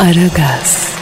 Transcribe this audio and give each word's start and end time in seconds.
Aragaz, 0.00 0.92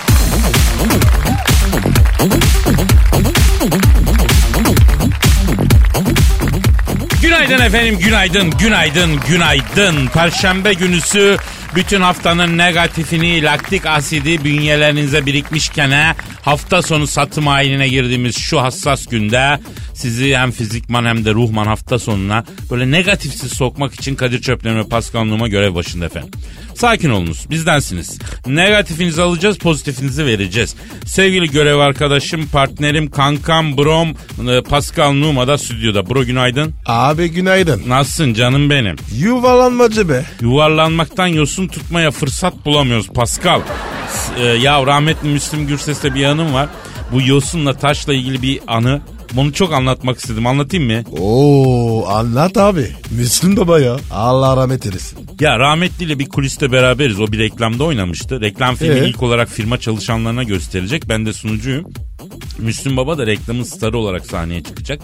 Günaydın 7.23 7.59
efendim, 7.59 7.99
günaydın, 7.99 8.51
günaydın, 8.51 9.21
günaydın. 9.29 10.07
Perşembe 10.07 10.73
günüsü 10.75 11.37
bütün 11.75 12.01
haftanın 12.01 12.59
negatifini, 12.59 13.43
laktik 13.43 13.87
asidi 13.87 14.45
bünyelerinize 14.45 15.27
birikmişken 15.27 16.17
hafta 16.43 16.83
sonu 16.83 17.07
satım 17.07 17.47
haline 17.47 17.89
girdiğimiz 17.89 18.37
şu 18.39 18.61
hassas 18.61 19.07
günde 19.07 19.59
sizi 19.95 20.37
hem 20.37 20.51
fizikman 20.51 21.05
hem 21.05 21.25
de 21.25 21.33
ruhman 21.33 21.67
hafta 21.67 21.99
sonuna 21.99 22.45
böyle 22.71 22.91
negatifsiz 22.91 23.53
sokmak 23.53 23.95
için 23.95 24.15
Kadir 24.15 24.41
Çöpler'in 24.41 24.79
ve 24.79 24.89
Pascal 24.89 25.25
Numa 25.25 25.49
görev 25.49 25.75
başında 25.75 26.05
efendim. 26.07 26.31
Sakin 26.75 27.11
olunuz, 27.11 27.51
bizdensiniz. 27.51 28.19
Negatifinizi 28.47 29.23
alacağız, 29.23 29.59
pozitifinizi 29.59 30.27
vereceğiz. 30.27 30.75
Sevgili 31.05 31.51
görev 31.51 31.77
arkadaşım, 31.77 32.47
partnerim, 32.47 33.11
kankam, 33.11 33.77
brom, 33.77 34.09
e, 34.51 34.63
Pascal 34.63 35.13
Numa 35.13 35.49
da 35.49 35.59
stüdyoda. 35.59 36.11
Bro 36.11 36.25
günaydın. 36.25 36.75
Abi 36.87 37.29
günaydın. 37.29 37.83
Nasılsın 37.87 38.35
canım 38.35 38.71
benim? 38.71 38.97
Yuvalanmacı 39.19 40.09
be. 40.09 40.25
Yuvarlanmaktan 40.41 41.27
yosun 41.27 41.60
tutmaya 41.69 42.11
fırsat 42.11 42.67
bulamıyoruz 42.67 43.09
Pascal. 43.09 43.61
S- 44.13 44.43
e, 44.43 44.47
ya 44.47 44.87
rahmetli 44.87 45.29
Müslüm 45.29 45.67
Gürses'te 45.67 46.15
bir 46.15 46.25
anım 46.25 46.55
var. 46.55 46.69
Bu 47.13 47.23
yosunla 47.23 47.75
taşla 47.75 48.15
ilgili 48.15 48.43
bir 48.43 48.61
anı. 48.67 49.01
Bunu 49.33 49.53
çok 49.53 49.73
anlatmak 49.73 50.19
istedim. 50.19 50.47
Anlatayım 50.47 50.87
mı? 50.87 51.03
Oo 51.21 52.07
anlat 52.09 52.57
abi. 52.57 52.91
Müslüm 53.11 53.57
baba 53.57 53.81
ya. 53.81 53.97
Allah 54.11 54.57
rahmet 54.57 54.87
eylesin. 54.87 55.19
Ya 55.41 55.59
rahmetliyle 55.59 56.19
bir 56.19 56.29
kuliste 56.29 56.73
beraberiz. 56.73 57.21
O 57.21 57.27
bir 57.33 57.39
reklamda 57.39 57.85
oynamıştı. 57.85 58.41
Reklam 58.41 58.75
filmi 58.75 59.01
Ee? 59.01 59.09
ilk 59.09 59.23
olarak 59.23 59.49
firma 59.49 59.79
çalışanlarına 59.79 60.43
gösterecek. 60.43 61.09
Ben 61.09 61.27
de 61.27 61.33
sunucuyum. 61.33 61.85
Müslüm 62.59 62.97
Baba 62.97 63.19
da 63.19 63.27
reklamın 63.27 63.63
starı 63.63 63.99
olarak 63.99 64.27
sahneye 64.27 64.63
çıkacak. 64.63 65.01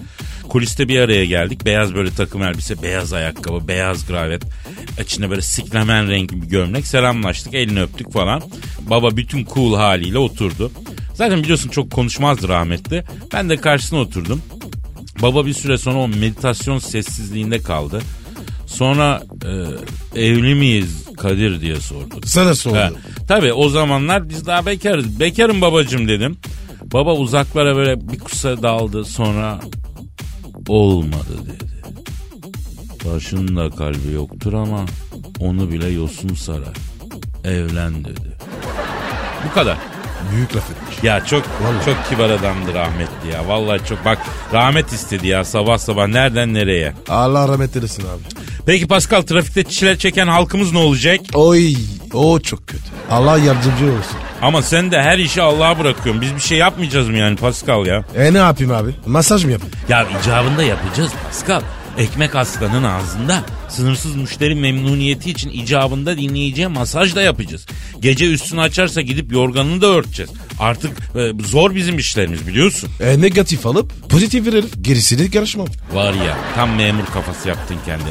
Kuliste 0.48 0.88
bir 0.88 1.00
araya 1.00 1.24
geldik. 1.24 1.64
Beyaz 1.64 1.94
böyle 1.94 2.10
takım 2.10 2.42
elbise, 2.42 2.82
beyaz 2.82 3.12
ayakkabı, 3.12 3.68
beyaz 3.68 4.06
gravet. 4.06 4.42
içine 5.02 5.30
böyle 5.30 5.42
siklemen 5.42 6.08
rengi 6.10 6.42
bir 6.42 6.46
gömlek. 6.48 6.86
Selamlaştık, 6.86 7.54
elini 7.54 7.82
öptük 7.82 8.12
falan. 8.12 8.42
Baba 8.90 9.16
bütün 9.16 9.44
cool 9.54 9.74
haliyle 9.76 10.18
oturdu. 10.18 10.70
Zaten 11.16 11.42
biliyorsun 11.42 11.68
çok 11.68 11.90
konuşmazdı 11.90 12.48
rahmetli. 12.48 13.04
Ben 13.32 13.48
de 13.50 13.56
karşısına 13.56 13.98
oturdum. 13.98 14.42
Baba 15.22 15.46
bir 15.46 15.52
süre 15.52 15.78
sonra 15.78 15.98
o 15.98 16.08
meditasyon 16.08 16.78
sessizliğinde 16.78 17.58
kaldı. 17.58 18.02
Sonra 18.66 19.22
e, 20.14 20.20
evli 20.20 20.54
miyiz 20.54 21.04
Kadir 21.16 21.60
diye 21.60 21.76
sordu. 21.76 22.20
Sana 22.24 22.54
sordum. 22.54 22.78
Ha, 22.78 22.90
tabii 23.28 23.52
o 23.52 23.68
zamanlar 23.68 24.28
biz 24.28 24.46
daha 24.46 24.66
bekarız. 24.66 25.20
Bekarım 25.20 25.60
babacım 25.60 26.08
dedim. 26.08 26.36
Baba 26.92 27.14
uzaklara 27.14 27.76
böyle 27.76 28.08
bir 28.08 28.18
kusa 28.18 28.62
daldı 28.62 29.04
sonra 29.04 29.60
olmadı 30.68 31.38
dedi. 31.46 31.66
Başında 33.04 33.70
kalbi 33.70 34.12
yoktur 34.14 34.52
ama 34.52 34.86
onu 35.40 35.72
bile 35.72 35.88
yosun 35.88 36.34
sarar. 36.34 36.76
Evlen 37.44 38.04
dedi. 38.04 38.36
Bu 39.48 39.54
kadar. 39.54 39.78
Büyük 40.32 40.56
laf 40.56 40.70
etmiş. 40.70 41.02
Ya 41.04 41.24
çok 41.24 41.42
Vallahi. 41.62 41.84
çok 41.84 41.96
kibar 42.10 42.30
adamdı 42.30 42.74
rahmetli 42.74 43.32
ya. 43.34 43.48
Vallahi 43.48 43.84
çok 43.88 44.04
bak 44.04 44.18
rahmet 44.52 44.92
istedi 44.92 45.26
ya 45.26 45.44
sabah 45.44 45.78
sabah 45.78 46.06
nereden 46.08 46.54
nereye. 46.54 46.92
Allah 47.08 47.48
rahmet 47.48 47.76
eylesin 47.76 48.02
abi. 48.02 48.22
Peki 48.66 48.86
Pascal 48.88 49.22
trafikte 49.22 49.64
çile 49.64 49.98
çeken 49.98 50.26
halkımız 50.26 50.72
ne 50.72 50.78
olacak? 50.78 51.20
Oy 51.34 51.74
o 52.14 52.40
çok 52.40 52.66
kötü. 52.68 52.82
Allah 53.10 53.38
yardımcı 53.38 53.84
olsun. 53.84 54.16
Ama 54.42 54.62
sen 54.62 54.90
de 54.90 55.02
her 55.02 55.18
işi 55.18 55.42
Allah'a 55.42 55.78
bırakıyorsun. 55.78 56.22
Biz 56.22 56.34
bir 56.34 56.40
şey 56.40 56.58
yapmayacağız 56.58 57.08
mı 57.08 57.16
yani 57.16 57.36
Pascal 57.36 57.86
ya? 57.86 58.04
E 58.16 58.32
ne 58.34 58.38
yapayım 58.38 58.72
abi? 58.72 58.90
Masaj 59.06 59.44
mı 59.44 59.52
yapayım? 59.52 59.74
Ya 59.88 60.06
icabında 60.22 60.62
yapacağız 60.62 61.10
Pascal. 61.24 61.60
Ekmek 61.98 62.34
aslanın 62.36 62.82
ağzında. 62.82 63.44
Sınırsız 63.68 64.16
müşteri 64.16 64.54
memnuniyeti 64.54 65.30
için 65.30 65.50
icabında 65.50 66.16
dinleyiciye 66.16 66.66
masaj 66.66 67.14
da 67.14 67.22
yapacağız. 67.22 67.66
Gece 68.00 68.26
üstünü 68.32 68.60
açarsa 68.60 69.00
gidip 69.00 69.32
yorganını 69.32 69.82
da 69.82 69.86
örteceğiz. 69.86 70.30
Artık 70.60 70.90
e, 71.16 71.32
zor 71.44 71.74
bizim 71.74 71.98
işlerimiz 71.98 72.46
biliyorsun. 72.46 72.90
E 73.00 73.20
negatif 73.20 73.66
alıp 73.66 74.10
pozitif 74.10 74.46
verelim. 74.46 74.70
Gerisini 74.80 75.30
karışmam. 75.30 75.66
Var 75.92 76.12
ya 76.14 76.36
tam 76.54 76.76
memur 76.76 77.06
kafası 77.06 77.48
yaptın 77.48 77.76
kendine. 77.86 78.08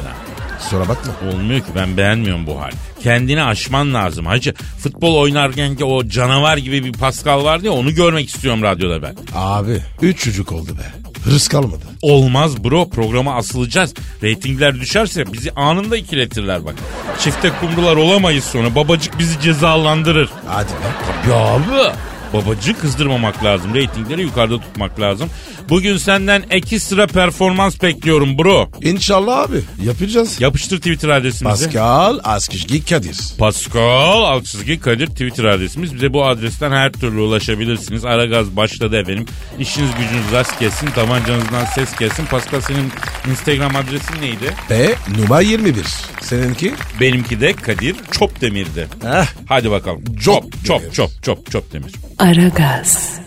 Sonra 0.70 0.88
bakma. 0.88 1.12
Olmuyor 1.32 1.60
ki 1.60 1.66
ben 1.74 1.96
beğenmiyorum 1.96 2.46
bu 2.46 2.60
hal. 2.60 2.70
Kendini 3.02 3.42
aşman 3.42 3.94
lazım 3.94 4.26
hacı. 4.26 4.54
Futbol 4.82 5.14
oynarken 5.14 5.76
ki 5.76 5.84
o 5.84 6.08
canavar 6.08 6.56
gibi 6.56 6.84
bir 6.84 6.92
Pascal 6.92 7.44
vardı 7.44 7.66
ya 7.66 7.72
onu 7.72 7.94
görmek 7.94 8.28
istiyorum 8.28 8.62
radyoda 8.62 9.02
ben. 9.02 9.16
Abi 9.34 9.82
üç 10.02 10.24
çocuk 10.24 10.52
oldu 10.52 10.70
be. 10.78 11.05
Hırs 11.26 11.48
kalmadı. 11.48 11.84
Olmaz 12.02 12.64
bro 12.64 12.88
programa 12.88 13.34
asılacağız. 13.34 13.94
Reytingler 14.22 14.80
düşerse 14.80 15.32
bizi 15.32 15.50
anında 15.52 15.96
ikiletirler 15.96 16.64
bak. 16.64 16.74
Çifte 17.20 17.52
kumrular 17.60 17.96
olamayız 17.96 18.44
sonra 18.44 18.74
babacık 18.74 19.18
bizi 19.18 19.40
cezalandırır. 19.40 20.30
Hadi 20.46 20.68
be. 20.72 21.30
Ya 21.30 21.36
abi 21.36 21.92
babacık 22.32 22.80
kızdırmamak 22.80 23.44
lazım. 23.44 23.74
Reytingleri 23.74 24.22
yukarıda 24.22 24.58
tutmak 24.60 25.00
lazım. 25.00 25.30
Bugün 25.68 25.96
senden 25.96 26.44
ekstra 26.50 27.06
performans 27.06 27.82
bekliyorum 27.82 28.38
bro. 28.38 28.70
İnşallah 28.82 29.38
abi. 29.38 29.60
Yapacağız. 29.84 30.40
Yapıştır 30.40 30.76
Twitter 30.78 31.08
adresimizi. 31.08 31.64
Pascal 31.64 32.18
Askışgi 32.24 32.84
Kadir. 32.84 33.16
Pascal 33.38 34.22
Alçızgi 34.22 34.80
Kadir 34.80 35.06
Twitter 35.06 35.44
adresimiz. 35.44 35.94
Bize 35.94 36.12
bu 36.12 36.24
adresten 36.26 36.70
her 36.72 36.92
türlü 36.92 37.20
ulaşabilirsiniz. 37.20 38.04
Aragaz 38.04 38.56
başladı 38.56 38.96
efendim. 39.00 39.26
İşiniz 39.58 39.90
gücünüz 39.90 40.32
rast 40.32 40.60
gelsin. 40.60 40.86
Tabancanızdan 40.86 41.64
ses 41.64 41.98
gelsin. 41.98 42.24
Pascal 42.26 42.60
senin 42.60 42.92
Instagram 43.30 43.76
adresin 43.76 44.20
neydi? 44.20 44.54
Ve 44.70 44.94
numara 45.18 45.40
21. 45.40 45.84
Seninki? 46.20 46.74
Benimki 47.00 47.40
de 47.40 47.52
Kadir 47.52 47.96
Çopdemir'di. 48.18 48.88
Heh. 49.02 49.26
Hadi 49.48 49.70
bakalım. 49.70 50.02
Çop 50.24 50.44
Çop 50.66 50.94
çop 50.94 51.10
çop 51.22 51.50
çop 51.50 51.72
demir. 51.72 51.92
Aragaz, 52.18 53.20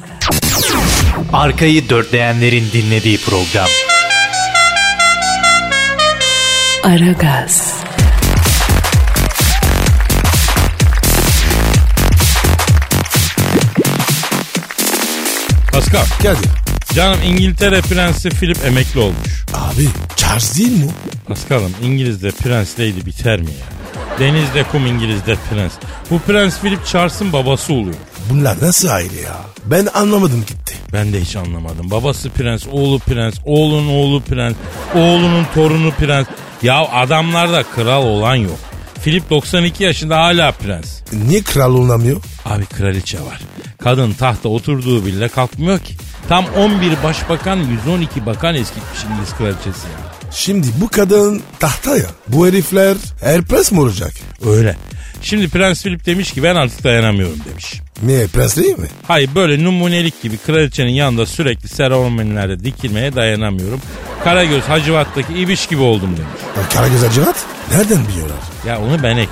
Arkayı 1.34 1.90
dörtleyenlerin 1.90 2.66
dinlediği 2.74 3.18
program. 3.18 3.68
Aragaz, 6.84 7.74
Pascal. 15.72 16.06
Kadir. 16.24 16.50
Canım 16.96 17.20
İngiltere 17.26 17.82
Prensi 17.82 18.30
Philip 18.30 18.66
emekli 18.66 19.00
olmuş. 19.00 19.46
Abi 19.54 19.88
Charles 20.16 20.58
değil 20.58 20.84
mi? 20.84 20.92
Pascal'ım 21.28 21.72
İngiliz'de 21.84 22.32
prens 22.32 22.80
lady 22.80 23.06
biter 23.06 23.40
mi 23.40 23.46
ya? 23.52 23.66
Denizde 24.20 24.64
kum 24.64 24.86
İngiliz'de 24.86 25.36
prens. 25.50 25.72
Bu 26.12 26.20
prens 26.20 26.60
Philip 26.60 26.86
Charles'ın 26.86 27.34
babası 27.34 27.74
oluyor. 27.74 27.96
Bunlar 28.30 28.58
nasıl 28.62 28.88
aile 28.88 29.22
ya? 29.22 29.38
Ben 29.66 29.88
anlamadım 29.94 30.44
gitti. 30.48 30.76
Ben 30.94 31.14
de 31.14 31.22
hiç 31.22 31.36
anlamadım. 31.36 31.92
Babası 31.92 32.30
prens, 32.30 32.68
oğlu 32.72 33.00
prens, 33.00 33.36
oğlunun 33.46 33.90
oğlu 33.90 34.22
prens, 34.22 34.56
oğlunun 34.96 35.46
torunu 35.56 35.92
prens. 35.92 36.28
Ya 36.64 36.88
adamlarda 36.88 37.64
kral 37.64 38.06
olan 38.06 38.36
yok. 38.36 38.60
Philip 39.04 39.30
92 39.30 39.84
yaşında 39.84 40.18
hala 40.18 40.52
prens. 40.52 41.02
Niye 41.14 41.44
kral 41.44 41.74
olamıyor? 41.74 42.22
Abi 42.46 42.66
kraliçe 42.66 43.18
var. 43.20 43.42
Kadın 43.84 44.14
tahta 44.14 44.50
oturduğu 44.50 45.06
bile 45.06 45.28
kalkmıyor 45.28 45.80
ki. 45.80 45.94
Tam 46.30 46.46
11 46.58 47.04
başbakan 47.04 47.58
112 47.58 48.26
bakan 48.26 48.56
eskitmiş 48.56 49.04
İngiliz 49.04 49.34
kraliçesi 49.38 49.88
ya. 49.88 50.32
Şimdi 50.32 50.68
bu 50.82 50.90
kadın 50.90 51.42
tahta 51.60 51.98
ya. 51.98 52.06
Bu 52.28 52.48
herifler 52.48 52.98
Herpes 53.22 53.72
mi 53.72 53.80
olacak? 53.80 54.14
Öyle. 54.46 54.76
Şimdi 55.22 55.50
Prens 55.50 55.84
Philip 55.84 56.06
demiş 56.06 56.32
ki 56.32 56.44
ben 56.44 56.56
artık 56.56 56.84
dayanamıyorum 56.84 57.38
demiş. 57.52 57.74
Niye 58.04 58.28
prens 58.28 58.58
değil 58.58 58.78
mi? 58.80 58.88
Hayır 59.08 59.30
böyle 59.36 59.64
numunelik 59.64 60.22
gibi 60.22 60.38
kraliçenin 60.38 60.92
yanında 60.92 61.26
sürekli 61.26 61.68
seremonilerde 61.70 62.64
dikilmeye 62.64 63.16
dayanamıyorum. 63.16 63.82
Karagöz 64.24 64.64
Hacivat'taki 64.64 65.34
ibiş 65.34 65.68
gibi 65.68 65.82
oldum 65.82 66.10
demiş. 66.18 66.42
Ya 66.58 66.70
Karagöz 66.70 67.04
Hacivat? 67.04 67.36
Nereden 67.72 68.08
biliyorlar? 68.08 68.38
Ya 68.68 68.80
onu 68.82 69.04
ben 69.04 69.12
ekledim. 69.12 69.30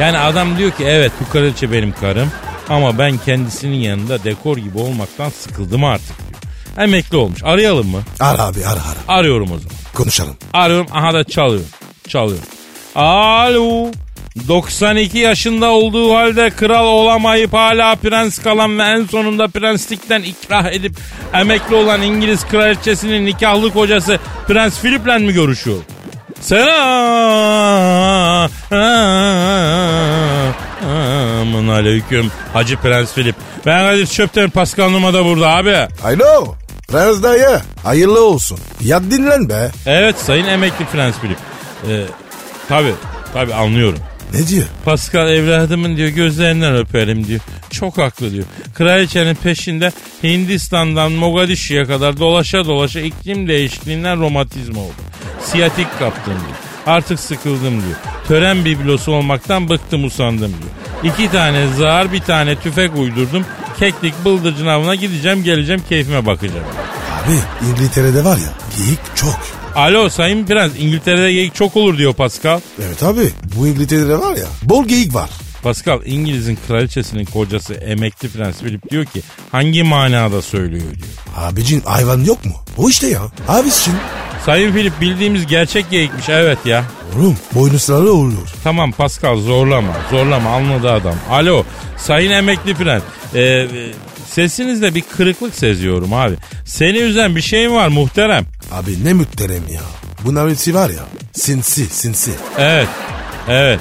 Yani 0.00 0.18
adam 0.18 0.58
diyor 0.58 0.70
ki 0.70 0.84
evet 0.84 1.12
bu 1.20 1.32
kraliçe 1.32 1.72
benim 1.72 1.92
karım 1.92 2.28
ama 2.68 2.98
ben 2.98 3.18
kendisinin 3.18 3.76
yanında 3.76 4.24
dekor 4.24 4.56
gibi 4.56 4.78
olmaktan 4.78 5.30
sıkıldım 5.30 5.84
artık 5.84 6.16
diyor. 6.18 6.40
Emekli 6.86 7.16
olmuş. 7.16 7.42
Arayalım 7.44 7.88
mı? 7.88 8.02
Ara 8.20 8.42
abi 8.42 8.66
ara 8.66 8.80
ara. 8.80 9.18
Arıyorum 9.18 9.52
o 9.52 9.58
zaman. 9.58 9.76
Konuşalım. 9.94 10.36
Arıyorum. 10.52 10.86
Aha 10.92 11.14
da 11.14 11.24
çalıyor. 11.24 11.64
Çalıyor. 12.08 12.38
Alo. 12.94 13.90
92 14.48 15.18
yaşında 15.18 15.70
olduğu 15.70 16.14
halde 16.14 16.50
kral 16.50 16.86
olamayıp 16.86 17.52
hala 17.52 17.94
prens 17.96 18.38
kalan 18.38 18.78
ve 18.78 18.82
en 18.82 19.04
sonunda 19.04 19.48
prenslikten 19.48 20.22
ikrah 20.22 20.66
edip 20.66 20.96
emekli 21.34 21.74
olan 21.74 22.02
İngiliz 22.02 22.46
kraliçesinin 22.46 23.26
nikahlı 23.26 23.72
kocası 23.72 24.18
Prens 24.48 24.80
Philip'le 24.80 25.20
mi 25.20 25.32
görüşüyor? 25.32 25.78
Selamun 31.20 31.68
aleyküm 31.68 32.30
Hacı 32.52 32.76
Prens 32.76 33.14
Philip. 33.14 33.36
Ben 33.66 33.90
Kadir 33.90 34.06
Çöpten 34.06 34.50
Pascal 34.50 34.90
Numa 34.90 35.14
da 35.14 35.24
burada 35.24 35.48
abi. 35.48 35.76
Alo. 36.04 36.54
Prens 36.88 37.22
dayı. 37.22 37.60
Hayırlı 37.84 38.24
olsun. 38.24 38.58
Yat 38.80 39.02
dinlen 39.10 39.48
be. 39.48 39.70
Evet 39.86 40.16
sayın 40.18 40.46
emekli 40.46 40.84
Prens 40.84 41.14
Philip. 41.18 41.38
Ee, 41.88 42.04
tabi 42.68 42.92
tabi 43.34 43.54
anlıyorum. 43.54 43.98
Ne 44.34 44.48
diyor? 44.48 44.64
Pascal 44.84 45.30
evladımın 45.30 45.96
diyor 45.96 46.08
gözlerinden 46.08 46.76
öperim 46.76 47.26
diyor. 47.26 47.40
Çok 47.70 47.98
haklı 47.98 48.32
diyor. 48.32 48.44
Kraliçenin 48.74 49.34
peşinde 49.34 49.92
Hindistan'dan 50.22 51.12
Mogadishu'ya 51.12 51.84
kadar 51.86 52.18
dolaşa 52.18 52.66
dolaşa 52.66 53.00
iklim 53.00 53.48
değişikliğinden 53.48 54.20
romatizma 54.20 54.80
oldu. 54.80 54.92
Siyatik 55.44 55.98
kaptım 55.98 56.34
diyor. 56.34 56.56
Artık 56.86 57.20
sıkıldım 57.20 57.72
diyor. 57.82 57.96
Tören 58.28 58.64
biblosu 58.64 59.12
olmaktan 59.12 59.68
bıktım 59.68 60.04
usandım 60.04 60.52
diyor. 60.62 61.14
İki 61.14 61.32
tane 61.32 61.66
zar 61.78 62.12
bir 62.12 62.20
tane 62.20 62.56
tüfek 62.56 62.96
uydurdum. 62.96 63.46
Keklik 63.78 64.24
bıldırcın 64.24 64.66
avına 64.66 64.94
gideceğim 64.94 65.44
geleceğim 65.44 65.82
keyfime 65.88 66.26
bakacağım. 66.26 66.66
Abi 67.24 67.38
İngiltere'de 67.70 68.24
var 68.24 68.36
ya 68.36 68.52
geyik 68.78 68.98
çok. 69.14 69.61
Alo 69.74 70.08
Sayın 70.08 70.46
Prens 70.46 70.72
İngiltere'de 70.78 71.32
geyik 71.32 71.54
çok 71.54 71.76
olur 71.76 71.98
diyor 71.98 72.12
Pascal. 72.14 72.60
Evet 72.86 73.02
abi 73.02 73.30
bu 73.56 73.66
İngiltere'de 73.66 74.18
var 74.18 74.36
ya 74.36 74.46
bol 74.62 74.84
geyik 74.88 75.14
var. 75.14 75.30
Pascal 75.62 76.00
İngiliz'in 76.06 76.58
kraliçesinin 76.68 77.24
kocası 77.24 77.74
emekli 77.74 78.28
prens 78.28 78.58
Philip 78.60 78.90
diyor 78.90 79.04
ki 79.04 79.22
hangi 79.52 79.82
manada 79.82 80.42
söylüyor 80.42 80.84
diyor. 80.84 81.08
Abicin 81.36 81.80
hayvan 81.80 82.24
yok 82.24 82.44
mu? 82.44 82.52
O 82.76 82.88
işte 82.88 83.06
ya. 83.06 83.20
Abicin. 83.48 83.94
Sayın 84.46 84.72
Philip 84.72 85.00
bildiğimiz 85.00 85.46
gerçek 85.46 85.90
geyikmiş 85.90 86.28
evet 86.28 86.58
ya. 86.64 86.84
Oğlum 87.18 87.36
boynuzları 87.54 88.12
olur. 88.12 88.48
Tamam 88.64 88.92
Pascal 88.92 89.36
zorlama 89.36 89.92
zorlama 90.10 90.50
anladı 90.50 90.92
adam. 90.92 91.14
Alo 91.30 91.64
sayın 91.96 92.30
emekli 92.30 92.74
prens. 92.74 93.02
Ee, 93.34 93.66
sesinizde 94.34 94.94
bir 94.94 95.00
kırıklık 95.16 95.54
seziyorum 95.54 96.12
abi. 96.12 96.34
Seni 96.64 96.98
üzen 96.98 97.36
bir 97.36 97.40
şey 97.40 97.68
mi 97.68 97.74
var 97.74 97.88
muhterem? 97.88 98.44
Abi 98.72 99.04
ne 99.04 99.12
mütterem 99.12 99.62
ya. 99.72 99.80
Bu 100.24 100.34
navisi 100.34 100.74
var 100.74 100.90
ya 100.90 101.04
sinsi 101.32 101.86
sinsi. 101.86 102.30
Evet 102.58 102.88
evet. 103.48 103.80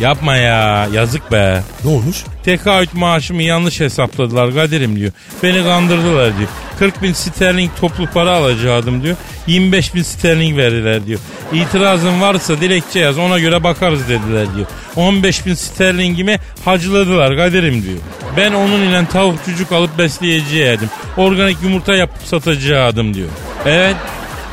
Yapma 0.00 0.36
ya 0.36 0.88
yazık 0.92 1.32
be. 1.32 1.62
Ne 1.84 1.90
olmuş? 1.90 2.24
Tekaüt 2.44 2.94
maaşımı 2.94 3.42
yanlış 3.42 3.80
hesapladılar 3.80 4.54
Kadir'im 4.54 4.96
diyor. 4.96 5.12
Beni 5.42 5.62
kandırdılar 5.62 6.38
diyor. 6.38 6.48
40 6.78 7.02
bin 7.02 7.12
sterling 7.12 7.70
toplu 7.80 8.06
para 8.06 8.30
alacaktım 8.30 9.02
diyor. 9.02 9.16
25 9.46 9.94
bin 9.94 10.02
sterling 10.02 10.56
verdiler 10.58 11.06
diyor. 11.06 11.20
İtirazın 11.52 12.20
varsa 12.20 12.60
dilekçe 12.60 12.98
yaz 12.98 13.18
ona 13.18 13.38
göre 13.38 13.64
bakarız 13.64 14.08
dediler 14.08 14.46
diyor. 14.56 14.66
15 14.96 15.46
bin 15.46 15.54
sterlingimi 15.54 16.38
hacıladılar 16.64 17.36
Kadir'im 17.36 17.82
diyor. 17.82 17.98
Ben 18.36 18.52
onun 18.52 18.82
ile 18.82 19.06
tavuk 19.06 19.44
çocuk 19.46 19.72
alıp 19.72 19.98
besleyeceğim. 19.98 20.90
Organik 21.16 21.62
yumurta 21.62 21.94
yapıp 21.94 22.22
satacaktım 22.22 23.14
diyor. 23.14 23.28
Evet. 23.66 23.96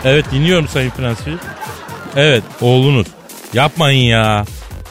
Evet 0.06 0.26
dinliyorum 0.32 0.68
Sayın 0.68 0.90
Prens 0.90 1.18
Philip. 1.18 1.40
Evet 2.16 2.44
oğlunuz. 2.62 3.08
Yapmayın 3.54 4.04
ya. 4.04 4.46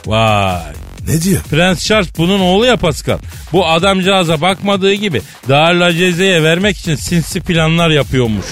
Vay. 0.05 0.61
Ne 1.07 1.21
diyor? 1.21 1.41
Prens 1.49 1.85
Charles 1.85 2.09
bunun 2.17 2.39
oğlu 2.39 2.65
ya 2.65 2.77
Pascal. 2.77 3.17
Bu 3.53 3.67
adamcağıza 3.67 4.41
bakmadığı 4.41 4.93
gibi 4.93 5.21
Darla 5.49 5.93
Ceze'ye 5.93 6.43
vermek 6.43 6.77
için 6.77 6.95
sinsi 6.95 7.41
planlar 7.41 7.89
yapıyormuş. 7.89 8.45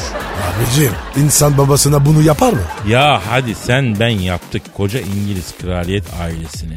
Abicim 0.49 0.91
insan 1.17 1.57
babasına 1.57 2.05
bunu 2.05 2.21
yapar 2.21 2.53
mı? 2.53 2.61
Ya 2.87 3.21
hadi 3.29 3.55
sen 3.55 3.99
ben 3.99 4.09
yaptık 4.09 4.61
koca 4.73 4.99
İngiliz 4.99 5.53
kraliyet 5.61 6.03
ailesini. 6.21 6.75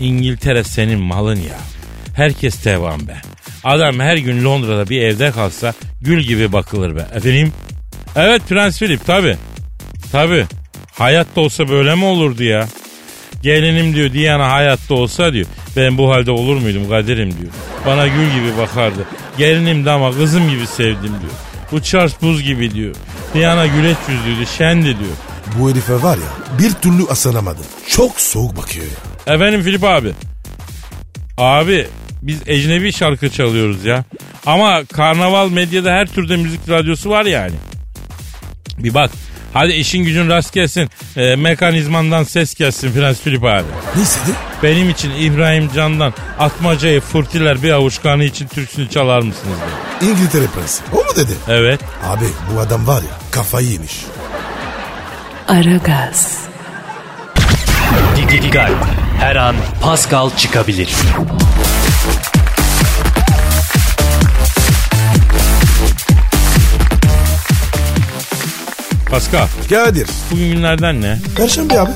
İngiltere 0.00 0.64
senin 0.64 1.00
malın 1.00 1.36
ya. 1.36 1.58
Herkes 2.14 2.64
devam 2.64 3.08
be. 3.08 3.16
Adam 3.64 4.00
her 4.00 4.16
gün 4.16 4.44
Londra'da 4.44 4.88
bir 4.88 5.00
evde 5.02 5.30
kalsa 5.30 5.74
gül 6.00 6.22
gibi 6.22 6.52
bakılır 6.52 6.96
be. 6.96 7.06
Efendim? 7.14 7.52
Evet 8.16 8.42
Prens 8.48 8.78
Philip 8.78 9.06
tabi. 9.06 9.36
Tabi. 10.12 10.46
Hayatta 10.92 11.40
olsa 11.40 11.68
böyle 11.68 11.94
mi 11.94 12.04
olurdu 12.04 12.44
ya? 12.44 12.68
Gelinim 13.42 13.94
diyor 13.94 14.12
Diana 14.12 14.50
hayatta 14.50 14.94
olsa 14.94 15.32
diyor. 15.32 15.46
Ben 15.76 15.98
bu 15.98 16.10
halde 16.10 16.30
olur 16.30 16.56
muydum 16.56 16.88
Kadir'im 16.88 17.30
diyor. 17.38 17.52
Bana 17.86 18.06
gül 18.06 18.30
gibi 18.30 18.58
bakardı. 18.58 19.04
Gelinim 19.38 19.84
de 19.84 19.90
ama 19.90 20.12
kızım 20.12 20.50
gibi 20.50 20.66
sevdim 20.66 21.10
diyor. 21.20 21.32
Bu 21.72 21.82
Charles 21.82 22.14
buz 22.22 22.42
gibi 22.42 22.70
diyor. 22.74 22.94
Diana 23.34 23.66
güleç 23.66 23.96
yüzlüydü 24.08 24.46
şendi 24.58 24.84
diyor. 24.84 25.16
Bu 25.58 25.70
herife 25.70 26.02
var 26.02 26.16
ya 26.16 26.58
bir 26.58 26.72
türlü 26.72 27.06
asılamadım. 27.10 27.64
Çok 27.88 28.20
soğuk 28.20 28.56
bakıyor 28.56 28.86
ya. 28.86 29.34
Efendim 29.34 29.62
Filip 29.62 29.84
abi. 29.84 30.12
Abi 31.38 31.86
biz 32.22 32.40
ecnebi 32.46 32.92
şarkı 32.92 33.30
çalıyoruz 33.30 33.84
ya. 33.84 34.04
Ama 34.46 34.84
karnaval 34.84 35.50
medyada 35.50 35.90
her 35.90 36.06
türde 36.06 36.36
müzik 36.36 36.68
radyosu 36.68 37.10
var 37.10 37.24
yani. 37.24 37.54
Bir 38.78 38.94
bak. 38.94 39.10
Hadi 39.54 39.72
işin 39.72 40.04
gücün 40.04 40.28
rast 40.28 40.52
gelsin. 40.52 40.90
E, 41.16 41.36
mekanizmandan 41.36 42.24
ses 42.24 42.54
gelsin 42.54 42.92
Prens 42.92 43.20
Filip 43.20 43.44
abi. 43.44 43.64
Ne 43.96 44.02
istedi? 44.02 44.36
Benim 44.62 44.90
için 44.90 45.10
İbrahim 45.10 45.70
Can'dan 45.74 46.14
Atmaca'yı 46.38 47.00
fırtiler 47.00 47.62
bir 47.62 47.70
avuç 47.70 48.02
kanı 48.02 48.24
için 48.24 48.46
türküsünü 48.48 48.88
çalar 48.88 49.20
mısınız 49.20 49.56
diye. 50.00 50.10
İngiltere 50.12 50.46
prensi. 50.46 50.82
O 50.92 50.96
mu 50.96 51.16
dedi? 51.16 51.32
Evet. 51.48 51.80
Abi 52.06 52.24
bu 52.54 52.60
adam 52.60 52.86
var 52.86 53.02
ya 53.02 53.18
kafayı 53.30 53.68
yemiş. 53.68 54.04
Aragaz, 55.48 56.38
Dikkat. 58.16 58.70
Her 59.20 59.36
an 59.36 59.56
Pascal 59.82 60.30
çıkabilir. 60.36 60.94
Pascal 69.10 69.46
Kadir. 69.70 70.06
bugün 70.32 70.52
günlerden 70.54 71.02
ne? 71.02 71.18
Perşembe 71.36 71.80
abi. 71.80 71.90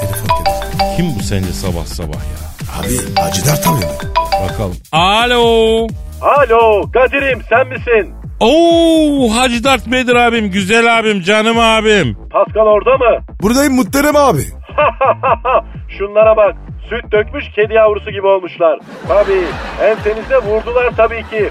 Telefon 0.00 0.28
geldi. 0.44 0.96
Kim 0.96 1.06
bu 1.18 1.22
sence 1.22 1.52
sabah 1.52 1.84
sabah 1.86 2.14
ya? 2.14 2.80
Abi 2.80 3.20
Hacıdar 3.20 3.62
tabii 3.62 3.74
mi? 3.76 3.84
Bakalım. 4.48 4.76
Alo. 4.92 5.86
Alo 6.22 6.90
Kadir'im 6.92 7.40
sen 7.48 7.68
misin? 7.68 8.14
Oo 8.40 9.28
Hacı 9.36 9.64
Dert 9.64 9.86
Bedir 9.86 10.14
abim, 10.14 10.50
güzel 10.50 10.98
abim, 10.98 11.22
canım 11.22 11.58
abim. 11.58 12.16
Pascal 12.32 12.60
orada 12.66 12.90
mı? 12.96 13.24
Buradayım 13.42 13.74
muhterem 13.74 14.16
abi. 14.16 14.42
Şunlara 15.98 16.36
bak. 16.36 16.54
Süt 16.88 17.12
dökmüş 17.12 17.44
kedi 17.54 17.74
yavrusu 17.74 18.10
gibi 18.10 18.26
olmuşlar. 18.26 18.78
Tabii. 19.08 19.44
Ensenize 19.82 20.36
vurdular 20.36 20.90
tabii 20.96 21.22
ki. 21.30 21.50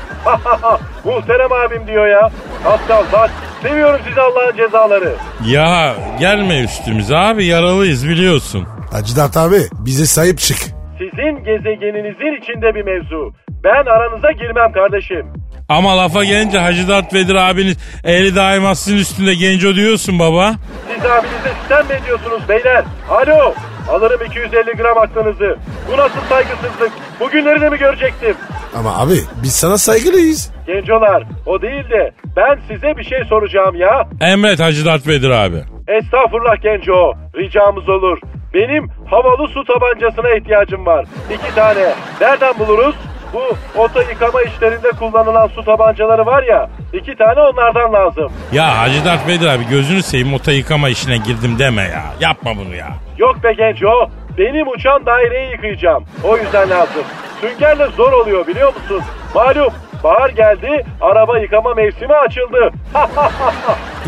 Muhterem 1.05 1.51
abim 1.53 1.87
diyor 1.87 2.07
ya. 2.07 2.29
Pascal 2.63 3.03
bak. 3.13 3.31
Seviyorum 3.61 3.99
sizi 4.07 4.21
Allah'ın 4.21 4.57
cezaları. 4.57 5.13
Ya 5.47 5.95
gelme 6.19 6.63
üstümüze 6.63 7.17
abi 7.17 7.45
yaralıyız 7.45 8.09
biliyorsun. 8.09 8.67
Hacıdar 8.91 9.29
abi 9.35 9.61
bize 9.85 10.05
sahip 10.05 10.37
çık. 10.39 10.57
Sizin 10.97 11.43
gezegeninizin 11.43 12.41
içinde 12.41 12.75
bir 12.75 12.83
mevzu. 12.85 13.33
Ben 13.63 13.85
aranıza 13.85 14.31
girmem 14.31 14.71
kardeşim. 14.71 15.33
Ama 15.69 15.97
lafa 15.97 16.23
gelince 16.23 16.59
Hacı 16.59 16.87
Dert 16.87 17.13
Vedir 17.13 17.35
abiniz 17.35 17.77
eli 18.03 18.35
daima 18.35 18.75
sizin 18.75 18.97
üstünde 18.97 19.33
genco 19.35 19.75
diyorsun 19.75 20.19
baba. 20.19 20.53
Siz 20.95 21.05
abinize 21.05 21.49
sistem 21.59 21.87
mi 21.87 21.93
ediyorsunuz 22.03 22.49
beyler? 22.49 22.83
Alo. 23.09 23.53
Alırım 23.89 24.19
250 24.25 24.71
gram 24.77 24.97
aklınızı. 24.97 25.57
Bu 25.91 25.97
nasıl 25.97 26.19
saygısızlık? 26.29 26.91
Bugünleri 27.19 27.61
de 27.61 27.69
mi 27.69 27.77
görecektim? 27.77 28.35
Ama 28.75 28.97
abi 28.97 29.13
biz 29.43 29.53
sana 29.55 29.77
saygılıyız. 29.77 30.51
Gencolar 30.67 31.23
o 31.45 31.61
değil 31.61 31.89
de 31.89 32.11
ben 32.35 32.59
size 32.67 32.97
bir 32.97 33.03
şey 33.03 33.23
soracağım 33.29 33.75
ya. 33.75 34.07
Emret 34.21 34.59
Hacı 34.59 34.85
Dert 34.85 35.07
Vedir 35.07 35.29
abi. 35.29 35.63
Estağfurullah 35.87 36.61
Genco 36.61 37.13
ricamız 37.37 37.89
olur. 37.89 38.17
Benim 38.53 38.89
havalı 39.05 39.47
su 39.47 39.63
tabancasına 39.63 40.29
ihtiyacım 40.35 40.85
var. 40.85 41.05
İki 41.33 41.55
tane. 41.55 41.93
Nereden 42.21 42.59
buluruz? 42.59 42.95
Bu 43.33 43.41
oto 43.81 44.01
yıkama 44.01 44.41
işlerinde 44.41 44.89
kullanılan 44.91 45.47
su 45.47 45.63
tabancaları 45.65 46.25
var 46.25 46.43
ya. 46.43 46.69
iki 46.93 47.15
tane 47.15 47.41
onlardan 47.41 47.93
lazım. 47.93 48.31
Ya 48.51 48.77
Hacı 48.79 49.05
Dert 49.05 49.27
Vedir 49.27 49.47
abi 49.47 49.67
gözünü 49.69 50.01
seveyim 50.03 50.33
ota 50.33 50.51
yıkama 50.51 50.89
işine 50.89 51.17
girdim 51.17 51.59
deme 51.59 51.81
ya. 51.81 52.03
Yapma 52.19 52.51
bunu 52.57 52.75
ya. 52.75 52.87
Yok 53.17 53.43
be 53.43 53.53
genco. 53.53 54.09
Benim 54.37 54.67
uçan 54.67 55.05
daireyi 55.05 55.51
yıkayacağım. 55.51 56.03
O 56.23 56.37
yüzden 56.37 56.69
lazım. 56.69 57.03
Süngerle 57.41 57.87
zor 57.97 58.11
oluyor 58.13 58.47
biliyor 58.47 58.73
musun? 58.73 59.01
Malum 59.35 59.73
bahar 60.03 60.29
geldi, 60.29 60.85
araba 61.01 61.39
yıkama 61.39 61.73
mevsimi 61.73 62.13
açıldı. 62.13 62.69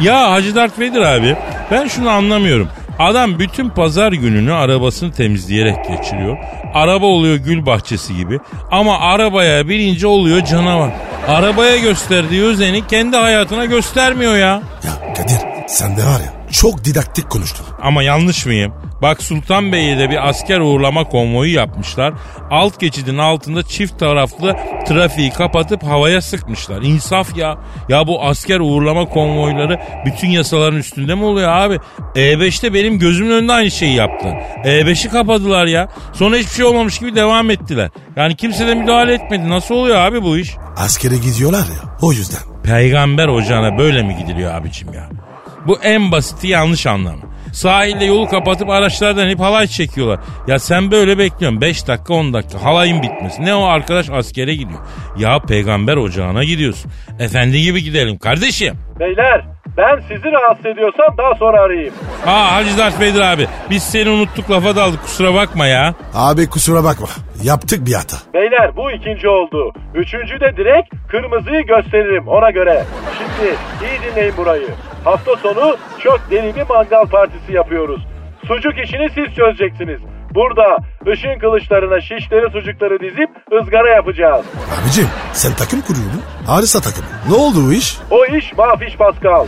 Ya 0.02 0.32
Hacı 0.32 0.56
Dert 0.56 0.80
Vedir 0.80 1.02
abi 1.02 1.36
ben 1.72 1.88
şunu 1.88 2.10
anlamıyorum. 2.10 2.68
Adam 3.00 3.40
bütün 3.40 3.70
pazar 3.70 4.12
gününü 4.12 4.54
arabasını 4.54 5.12
temizleyerek 5.12 5.76
geçiriyor. 5.88 6.38
Araba 6.74 7.06
oluyor 7.06 7.36
gül 7.36 7.66
bahçesi 7.66 8.16
gibi. 8.16 8.40
Ama 8.72 9.00
arabaya 9.00 9.70
birinci 9.70 10.08
oluyor 10.08 10.46
canavar. 10.46 10.92
Arabaya 11.28 11.78
gösterdiği 11.78 12.44
özeni 12.44 12.88
kendi 12.88 13.18
hayatına 13.18 13.66
göstermiyor 13.66 14.36
ya. 14.36 14.62
Ya 14.84 15.14
Kadir 15.18 15.38
sen 15.68 15.98
de 15.98 16.02
var 16.04 16.20
ya 16.20 16.41
çok 16.52 16.86
didaktik 16.86 17.30
konuştun. 17.30 17.66
Ama 17.82 18.04
yanlış 18.04 18.46
mıyım? 18.46 18.74
Bak 19.02 19.24
Sultanbeyli'de 19.24 20.10
bir 20.10 20.30
asker 20.30 20.60
uğurlama 20.60 21.04
konvoyu 21.04 21.54
yapmışlar. 21.54 22.14
Alt 22.52 22.80
geçidin 22.80 23.18
altında 23.18 23.64
çift 23.64 24.00
taraflı 24.00 24.56
trafiği 24.88 25.32
kapatıp 25.32 25.84
havaya 25.84 26.22
sıkmışlar. 26.22 26.82
İnsaf 26.82 27.38
ya. 27.38 27.58
Ya 27.90 28.08
bu 28.08 28.24
asker 28.24 28.60
uğurlama 28.60 29.06
konvoyları 29.06 29.80
bütün 30.06 30.28
yasaların 30.30 30.80
üstünde 30.80 31.16
mi 31.16 31.24
oluyor 31.24 31.50
abi? 31.52 31.80
E5'te 32.16 32.74
benim 32.74 33.00
gözümün 33.00 33.32
önünde 33.32 33.54
aynı 33.54 33.72
şeyi 33.72 33.96
yaptılar. 33.96 34.36
E5'i 34.64 35.10
kapadılar 35.10 35.66
ya. 35.66 35.88
Sonra 36.14 36.36
hiçbir 36.36 36.54
şey 36.54 36.66
olmamış 36.66 37.00
gibi 37.00 37.16
devam 37.16 37.50
ettiler. 37.50 37.90
Yani 38.16 38.36
kimse 38.36 38.68
de 38.68 38.76
müdahale 38.76 39.14
etmedi. 39.14 39.50
Nasıl 39.50 39.76
oluyor 39.76 39.98
abi 39.98 40.24
bu 40.24 40.38
iş? 40.38 40.56
Askere 40.78 41.18
gidiyorlar 41.18 41.60
ya 41.66 41.98
o 42.02 42.12
yüzden. 42.12 42.42
Peygamber 42.64 43.28
ocağına 43.28 43.78
böyle 43.78 44.04
mi 44.04 44.16
gidiliyor 44.18 44.54
abicim 44.54 44.94
ya? 44.94 45.21
Bu 45.68 45.80
en 45.84 46.12
basiti 46.12 46.48
yanlış 46.48 46.88
anlamı. 46.88 47.22
Sahilde 47.54 48.06
yolu 48.06 48.28
kapatıp 48.28 48.70
araçlardan 48.70 49.30
hep 49.30 49.40
halay 49.40 49.68
çekiyorlar. 49.68 50.20
Ya 50.48 50.60
sen 50.60 50.92
böyle 50.92 51.18
bekliyorsun 51.18 51.62
5 51.62 51.88
dakika 51.88 52.14
10 52.14 52.34
dakika 52.34 52.64
halayın 52.64 53.02
bitmesi. 53.04 53.46
Ne 53.46 53.56
o 53.56 53.64
arkadaş 53.64 54.10
askere 54.10 54.56
gidiyor. 54.56 54.80
Ya 55.18 55.40
peygamber 55.40 55.96
ocağına 55.98 56.44
gidiyorsun. 56.44 56.92
Efendi 57.20 57.62
gibi 57.62 57.84
gidelim 57.84 58.18
kardeşim. 58.18 58.76
Beyler 59.00 59.46
ben 59.78 60.00
sizi 60.08 60.32
rahatsız 60.32 60.66
ediyorsam 60.66 61.18
daha 61.18 61.36
sonra 61.36 61.62
arayayım. 61.62 61.94
Aa 62.28 62.56
Hacı 62.56 62.78
Dert 62.78 63.00
Vedir 63.00 63.20
abi 63.22 63.48
biz 63.70 63.84
seni 63.84 64.10
unuttuk 64.10 64.52
lafa 64.52 64.76
daldık 64.76 65.02
kusura 65.02 65.34
bakma 65.34 65.68
ya. 65.68 65.94
Abi 66.14 66.50
kusura 66.50 66.84
bakma 66.84 67.08
yaptık 67.44 67.86
bir 67.86 67.94
hata. 67.94 68.18
Beyler 68.34 68.76
bu 68.78 68.92
ikinci 68.92 69.28
oldu. 69.28 69.74
Üçüncü 69.96 70.40
de 70.40 70.58
direkt 70.58 70.94
kırmızıyı 71.08 71.66
gösteririm 71.66 72.28
ona 72.28 72.50
göre. 72.50 72.84
Şimdi 73.18 73.56
iyi 73.92 74.12
dinleyin 74.12 74.38
burayı. 74.38 74.68
Hafta 75.04 75.36
sonu 75.36 75.78
çok 76.00 76.20
deli 76.32 76.56
bir 76.56 76.70
mangal 76.70 77.06
partisi 77.06 77.54
yapıyoruz. 77.54 78.02
Sucuk 78.48 78.74
işini 78.84 79.10
siz 79.10 79.36
çözeceksiniz. 79.36 80.00
Burada 80.36 80.78
ışın 81.08 81.40
kılıçlarına 81.40 82.02
şişleri 82.02 82.50
sucukları 82.52 83.00
dizip 83.00 83.30
ızgara 83.62 83.90
yapacağız. 83.90 84.46
Abicim 84.82 85.08
sen 85.34 85.54
takım 85.54 85.82
kuruyordun. 85.82 86.22
Harisa 86.48 86.82
takımı. 86.82 87.08
Ne 87.30 87.36
oldu 87.36 87.58
bu 87.68 87.74
iş? 87.74 87.98
O 88.12 88.26
iş 88.26 88.54
mafiş 88.58 88.96
Pascal. 88.96 89.46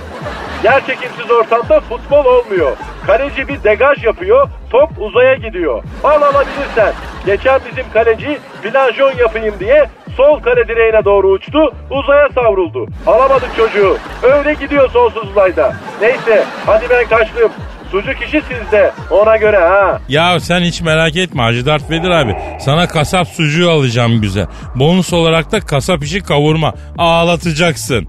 Yer 0.63 0.85
çekimsiz 0.85 1.31
ortamda 1.31 1.79
futbol 1.79 2.25
olmuyor. 2.25 2.71
Kaleci 3.07 3.47
bir 3.47 3.63
degaj 3.63 4.03
yapıyor, 4.03 4.49
top 4.69 4.89
uzaya 4.97 5.35
gidiyor. 5.35 5.83
Al 6.03 6.21
alabilirsen. 6.21 6.93
Geçen 7.25 7.59
bizim 7.71 7.85
kaleci 7.93 8.39
flanjon 8.61 9.11
yapayım 9.17 9.55
diye 9.59 9.89
sol 10.17 10.39
kale 10.39 10.67
direğine 10.67 11.05
doğru 11.05 11.27
uçtu, 11.29 11.73
uzaya 11.89 12.29
savruldu. 12.29 12.87
Alamadık 13.07 13.55
çocuğu. 13.57 13.97
Öyle 14.23 14.53
gidiyor 14.53 14.89
sonsuz 14.89 15.29
uzayda. 15.29 15.73
Neyse, 16.01 16.43
hadi 16.65 16.85
ben 16.89 17.07
kaçtım. 17.07 17.51
Sucuk 17.93 18.21
işi 18.21 18.41
sizde. 18.49 18.91
Ona 19.09 19.37
göre 19.37 19.57
ha. 19.57 19.99
Ya 20.09 20.39
sen 20.39 20.61
hiç 20.61 20.81
merak 20.81 21.15
etme 21.15 21.41
Hacı 21.41 21.65
Dert 21.65 21.89
Vedir 21.89 22.09
abi. 22.09 22.35
Sana 22.59 22.87
kasap 22.87 23.27
sucuğu 23.27 23.71
alacağım 23.71 24.21
güzel. 24.21 24.45
Bonus 24.75 25.13
olarak 25.13 25.51
da 25.51 25.59
kasap 25.59 26.03
işi 26.03 26.21
kavurma. 26.23 26.73
Ağlatacaksın. 26.97 28.07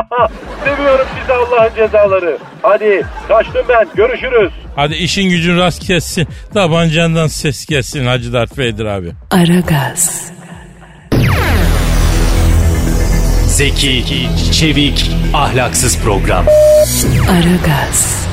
Seviyorum 0.64 1.06
sizi 1.20 1.32
Allah'ın 1.32 1.74
cezaları. 1.76 2.38
Hadi 2.62 3.02
kaçtım 3.28 3.62
ben. 3.68 3.86
Görüşürüz. 3.96 4.52
Hadi 4.76 4.94
işin 4.94 5.30
gücün 5.30 5.58
rast 5.58 5.86
kessin. 5.86 6.28
Tabancandan 6.54 7.26
ses 7.26 7.66
gelsin 7.66 8.06
Hacı 8.06 8.32
Dert 8.32 8.58
Vedir 8.58 8.84
abi. 8.84 9.12
Aragaz, 9.30 10.32
Zeki, 13.46 14.04
çevik, 14.52 15.10
ahlaksız 15.34 16.02
program. 16.02 16.44
Aragaz, 17.30 18.27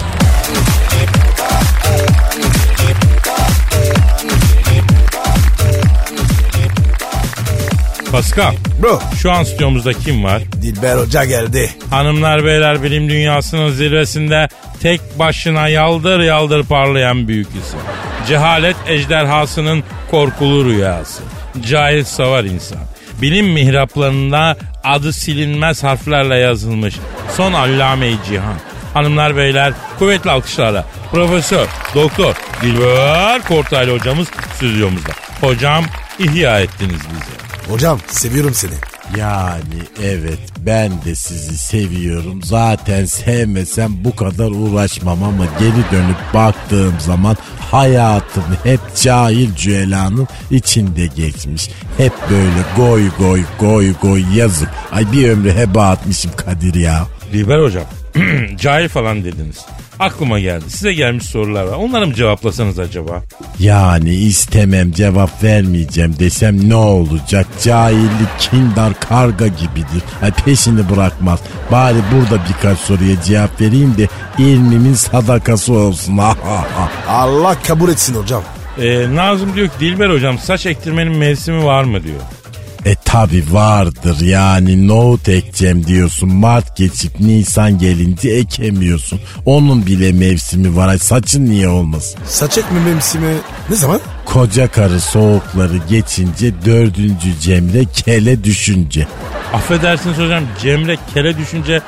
Pascal 8.15 8.53
Bro 8.81 9.00
şu 9.22 9.31
an 9.31 9.43
stüdyomuzda 9.43 9.93
kim 9.93 10.24
var? 10.24 10.41
Dilber 10.62 10.98
Hoca 10.98 11.25
geldi. 11.25 11.69
Hanımlar 11.89 12.45
beyler 12.45 12.84
bilim 12.84 13.10
dünyasının 13.10 13.69
zirvesinde 13.69 14.48
tek 14.81 15.19
başına 15.19 15.67
yaldır 15.67 16.19
yaldır 16.19 16.63
parlayan 16.63 17.27
büyük 17.27 17.48
isim. 17.48 17.79
Cehalet 18.27 18.75
ejderhasının 18.88 19.84
korkulu 20.12 20.65
rüyası. 20.65 21.24
Cahil 21.69 22.03
savar 22.03 22.43
insan. 22.43 22.77
Bilim 23.22 23.48
mihraplarında 23.48 24.57
adı 24.84 25.13
silinmez 25.13 25.84
harflerle 25.84 26.38
yazılmış 26.38 26.95
son 27.38 27.53
allame-i 27.53 28.17
cihan. 28.29 28.57
Hanımlar 28.93 29.38
beyler 29.38 29.74
kuvvetli 30.00 30.31
alkışlarla 30.31 30.86
Profesör 31.12 31.67
Doktor 31.95 32.36
Dilber 32.62 33.41
Kortaylı 33.41 33.93
hocamız 33.93 34.27
stüdyomuzda. 34.55 35.12
Hocam 35.41 35.84
ihya 36.19 36.60
ettiniz 36.60 37.01
bizi. 37.12 37.45
Hocam 37.69 38.00
seviyorum 38.07 38.53
seni. 38.53 38.74
Yani 39.17 39.81
evet 40.03 40.39
ben 40.60 40.91
de 41.05 41.15
sizi 41.15 41.57
seviyorum. 41.57 42.43
Zaten 42.43 43.05
sevmesem 43.05 43.91
bu 44.03 44.15
kadar 44.15 44.51
uğraşmam 44.51 45.24
ama 45.24 45.45
geri 45.60 45.91
dönüp 45.91 46.34
baktığım 46.34 47.00
zaman 47.00 47.38
hayatım 47.72 48.43
hep 48.63 48.79
cahil 49.01 49.55
cüelanın 49.55 50.27
içinde 50.51 51.05
geçmiş. 51.05 51.69
Hep 51.98 52.13
böyle 52.29 52.65
goy 52.77 53.03
goy 53.17 53.43
goy 53.60 53.93
goy 54.01 54.24
yazıp 54.36 54.69
ay 54.91 55.12
bir 55.12 55.29
ömrü 55.29 55.53
heba 55.53 55.89
atmışım 55.89 56.31
Kadir 56.36 56.74
ya. 56.74 57.07
Dilber 57.34 57.60
hocam 57.60 57.86
cahil 58.57 58.88
falan 58.89 59.24
dediniz. 59.24 59.57
Aklıma 60.00 60.40
geldi. 60.40 60.70
Size 60.70 60.94
gelmiş 60.94 61.25
sorular 61.25 61.64
var. 61.64 61.78
Onları 61.78 62.08
mı 62.08 62.14
cevaplasanız 62.14 62.80
acaba? 62.80 63.24
Yani 63.60 64.14
istemem 64.14 64.92
cevap 64.92 65.44
vermeyeceğim 65.44 66.16
desem 66.20 66.70
ne 66.70 66.75
olacak? 66.75 67.48
Cahillik 67.64 68.40
kindar 68.40 69.00
karga 69.00 69.48
gibidir. 69.48 70.04
Ay 70.22 70.32
peşini 70.32 70.90
bırakmaz. 70.90 71.40
Bari 71.72 71.98
burada 72.14 72.44
birkaç 72.50 72.80
soruya 72.80 73.22
cevap 73.22 73.62
vereyim 73.62 73.96
de 73.98 74.08
ilmimin 74.38 74.94
sadakası 74.94 75.74
olsun. 75.74 76.18
Allah 77.08 77.56
kabul 77.68 77.90
etsin 77.90 78.16
hocam. 78.16 78.44
Ee, 78.80 79.16
Nazım 79.16 79.56
diyor 79.56 79.68
ki 79.68 79.74
Dilber 79.80 80.10
hocam 80.10 80.38
saç 80.40 80.66
ektirmenin 80.66 81.18
mevsimi 81.18 81.64
var 81.66 81.84
mı 81.84 82.04
diyor. 82.04 82.22
E 82.86 82.96
tabi 82.96 83.44
vardır 83.51 84.22
yani 84.22 84.88
nohut 84.88 85.30
ekeceğim 85.30 85.88
diyorsun 85.88 86.34
Mart 86.34 86.77
geçip 86.77 87.20
Nisan 87.20 87.77
gelince 87.77 88.30
ekemiyorsun. 88.30 89.20
Onun 89.46 89.86
bile 89.86 90.12
mevsimi 90.12 90.75
var 90.75 90.88
Ay 90.88 91.00
saçın 91.00 91.46
niye 91.46 91.70
olmasın? 91.70 92.20
Saç 92.25 92.58
ekme 92.58 92.80
mevsimi 92.80 93.34
ne 93.70 93.75
zaman? 93.75 94.00
Koca 94.25 94.68
karı 94.68 95.01
soğukları 95.01 95.77
geçince 95.89 96.54
dördüncü 96.65 97.39
cemre 97.42 97.86
kele 97.86 98.44
düşünce. 98.44 99.08
Affedersiniz 99.54 100.18
hocam 100.18 100.44
Cemre 100.62 100.98
kele 101.13 101.38
düşünce 101.38 101.82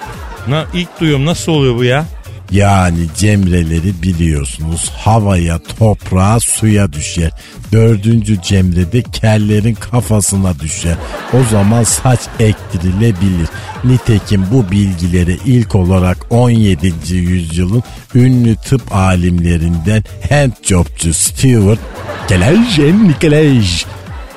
na, 0.47 0.65
ilk 0.73 0.99
duyuyorum 0.99 1.25
nasıl 1.25 1.51
oluyor 1.51 1.75
bu 1.75 1.83
ya? 1.83 2.05
Yani 2.51 3.07
cemreleri 3.17 4.01
biliyorsunuz 4.03 4.91
havaya, 4.97 5.59
toprağa, 5.79 6.39
suya 6.39 6.93
düşer. 6.93 7.31
Dördüncü 7.71 8.41
cemrede 8.41 9.01
kellerin 9.01 9.73
kafasına 9.73 10.59
düşer. 10.59 10.95
O 11.33 11.43
zaman 11.51 11.83
saç 11.83 12.19
ektirilebilir. 12.39 13.47
Nitekim 13.83 14.45
bu 14.51 14.71
bilgileri 14.71 15.37
ilk 15.45 15.75
olarak 15.75 16.17
17. 16.29 17.15
yüzyılın 17.15 17.83
ünlü 18.15 18.55
tıp 18.55 18.95
alimlerinden 18.95 20.03
handjobcu 20.29 21.13
Stewart 21.13 21.79
Gelej 22.27 22.79
Nikolaj 22.79 23.85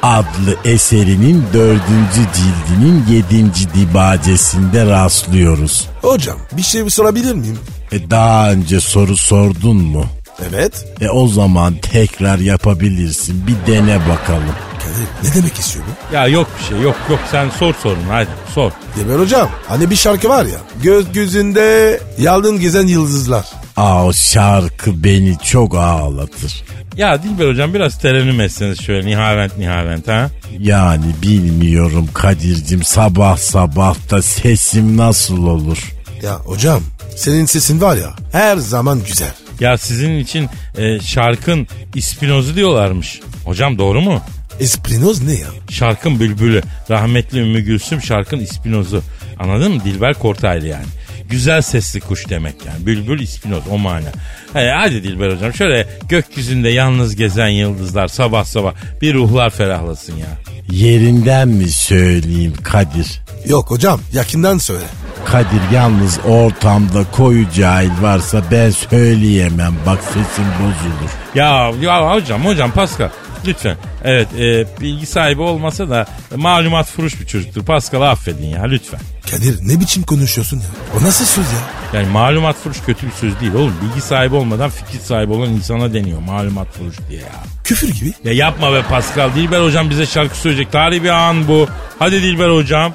adlı 0.03 0.57
eserinin 0.65 1.45
dördüncü 1.53 2.21
cildinin 2.35 3.05
yedinci 3.11 3.75
dibacesinde 3.75 4.87
rastlıyoruz. 4.87 5.89
Hocam 6.03 6.39
bir 6.53 6.63
şey 6.63 6.91
sorabilir 6.91 7.35
miyim? 7.35 7.59
E 7.93 8.11
daha 8.11 8.51
önce 8.53 8.81
soru 8.81 9.17
sordun 9.17 9.77
mu? 9.77 10.05
Evet. 10.51 10.87
E 11.01 11.09
o 11.09 11.29
zaman 11.29 11.75
tekrar 11.93 12.39
yapabilirsin. 12.39 13.47
Bir 13.47 13.73
dene 13.73 13.99
bakalım. 14.09 14.55
Kadir 14.79 15.29
ne 15.29 15.35
demek 15.35 15.59
istiyor 15.59 15.85
bu? 16.11 16.15
Ya 16.15 16.27
yok 16.27 16.49
bir 16.61 16.65
şey 16.65 16.81
yok 16.81 16.97
yok 17.11 17.21
sen 17.31 17.51
sor 17.51 17.75
sorun 17.83 18.03
hadi 18.11 18.29
sor. 18.55 18.73
Dilber 18.97 19.19
hocam 19.19 19.49
hani 19.69 19.91
bir 19.91 19.97
şarkı 19.97 20.29
var 20.29 20.45
ya. 20.45 20.59
Gökyüzünde 20.83 22.01
yaldın 22.19 22.61
gezen 22.61 22.87
yıldızlar. 22.87 23.45
Aa 23.77 24.05
o 24.07 24.13
şarkı 24.13 25.05
beni 25.05 25.39
çok 25.45 25.75
ağlatır. 25.75 26.63
Ya 27.01 27.23
Dilber 27.23 27.49
hocam 27.49 27.75
biraz 27.75 27.99
terennüm 27.99 28.41
etseniz 28.41 28.83
şöyle 28.83 29.07
nihavent 29.07 29.59
nihavent 29.59 30.09
ha. 30.09 30.31
Yani 30.59 31.05
bilmiyorum 31.23 32.09
Kadir'cim 32.15 32.83
sabah 32.83 33.37
sabah 33.37 34.11
da 34.11 34.23
sesim 34.23 34.97
nasıl 34.97 35.47
olur? 35.47 35.93
Ya 36.23 36.35
hocam 36.35 36.83
senin 37.17 37.45
sesin 37.47 37.81
var 37.81 37.97
ya 37.97 38.11
her 38.33 38.57
zaman 38.57 39.01
güzel. 39.07 39.33
Ya 39.61 39.79
sizin 39.79 40.19
için 40.19 40.49
e, 40.79 41.01
şarkın 41.01 41.67
ispinozu 41.95 42.57
diyorlarmış. 42.57 43.21
Hocam 43.45 43.79
doğru 43.79 44.01
mu? 44.01 44.21
Esprinoz 44.61 45.23
ne 45.23 45.33
ya? 45.33 45.49
Şarkın 45.71 46.21
bülbülü. 46.21 46.63
Rahmetli 46.91 47.39
Ümmü 47.39 47.61
Gülsüm 47.61 48.03
şarkın 48.03 48.41
ispinozu. 48.41 49.03
Anladın 49.39 49.73
mı? 49.73 49.85
Dilber 49.85 50.15
Kortaylı 50.15 50.67
yani. 50.67 50.87
Güzel 51.31 51.63
sesli 51.63 52.01
kuş 52.01 52.29
demek 52.29 52.55
yani. 52.67 52.87
Bülbül 52.87 53.21
ispinoz 53.21 53.63
o 53.71 53.79
mana. 53.79 54.09
He, 54.53 54.71
hadi 54.71 55.03
Dilber 55.03 55.33
hocam 55.33 55.55
şöyle 55.55 55.87
gökyüzünde 56.09 56.69
yalnız 56.69 57.17
gezen 57.17 57.49
yıldızlar 57.49 58.09
sabah 58.09 58.45
sabah 58.45 58.75
bir 59.03 59.15
ruhlar 59.15 59.51
ferahlasın 59.51 60.17
ya. 60.17 60.27
Yerinden 60.71 61.49
mi 61.49 61.69
söyleyeyim 61.69 62.55
Kadir? 62.63 63.21
Yok 63.47 63.71
hocam 63.71 64.01
yakından 64.13 64.59
söyle. 64.59 64.85
Kadir 65.25 65.61
yalnız 65.73 66.19
ortamda 66.29 67.05
koyu 67.13 67.47
cahil 67.51 68.03
varsa 68.03 68.43
ben 68.51 68.71
söyleyemem. 68.71 69.75
Bak 69.87 69.99
sesim 70.05 70.45
bozulur. 70.59 71.11
Ya, 71.35 71.73
ya 71.83 72.15
hocam 72.15 72.45
hocam 72.45 72.71
Pascal 72.73 73.09
lütfen. 73.47 73.77
Evet 74.05 74.29
e, 74.39 74.67
bilgi 74.81 75.07
sahibi 75.07 75.43
olmasa 75.43 75.91
da 75.91 76.07
malumat 76.37 76.87
furuş 76.87 77.21
bir 77.21 77.27
çocuktur. 77.27 77.65
Pascal'ı 77.65 78.09
affedin 78.09 78.47
ya 78.47 78.63
lütfen. 78.63 79.01
Kadir 79.31 79.59
ne 79.63 79.81
biçim 79.81 80.03
konuşuyorsun 80.03 80.57
ya? 80.57 80.67
O 81.01 81.05
nasıl 81.05 81.25
söz 81.25 81.45
ya? 81.45 81.61
Yani 82.01 82.09
malumat 82.13 82.57
furuş 82.57 82.77
kötü 82.87 83.07
bir 83.07 83.13
söz 83.13 83.41
değil 83.41 83.53
oğlum. 83.55 83.75
Bilgi 83.83 84.01
sahibi 84.01 84.35
olmadan 84.35 84.71
fikir 84.71 84.99
sahibi 85.05 85.33
olan 85.33 85.49
insana 85.51 85.95
deniyor 85.95 86.21
malumat 86.21 86.69
furuş 86.73 86.97
diye 87.11 87.21
ya. 87.21 87.45
Küfür 87.65 87.89
gibi. 87.89 88.13
Ya 88.25 88.33
yapma 88.33 88.73
be 88.73 88.83
Pascal. 88.83 89.35
Dilber 89.35 89.61
hocam 89.61 89.91
bize 89.91 90.07
şarkı 90.07 90.37
söyleyecek. 90.37 90.73
Tarihi 90.73 91.03
bir 91.03 91.09
an 91.09 91.49
bu. 91.49 91.69
Hadi 91.99 92.23
Dilber 92.23 92.51
hocam. 92.51 92.95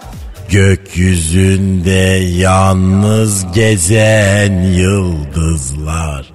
Gökyüzünde 0.50 2.24
yalnız 2.38 3.54
gezen 3.54 4.62
yıldızlar 4.64 6.35